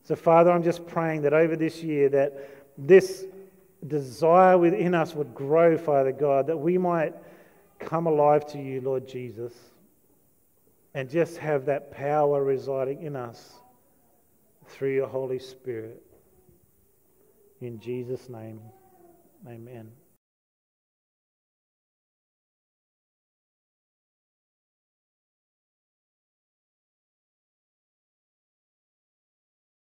So, 0.03 0.15
Father, 0.15 0.51
I'm 0.51 0.63
just 0.63 0.87
praying 0.87 1.23
that 1.23 1.33
over 1.33 1.57
this 1.57 1.83
year 1.83 2.11
that 2.11 2.51
this 2.77 3.25
desire 3.87 4.59
within 4.59 4.95
us 4.95 5.15
would 5.15 5.35
grow, 5.35 5.79
Father 5.79 6.13
God, 6.13 6.47
that 6.47 6.59
we 6.59 6.77
might 6.77 7.15
come 7.79 8.07
alive 8.07 8.47
to 8.49 8.59
you, 8.59 8.83
Lord 8.83 9.09
Jesus, 9.09 9.55
and 10.93 11.09
just 11.09 11.39
have 11.39 11.65
that 11.67 11.91
power 11.91 12.45
residing 12.45 13.03
in 13.03 13.17
us 13.17 13.55
through 14.69 14.95
your 14.95 15.09
Holy 15.09 15.39
Spirit. 15.39 16.03
In 17.61 17.81
Jesus' 17.81 18.29
name, 18.29 18.61
amen. 19.47 19.91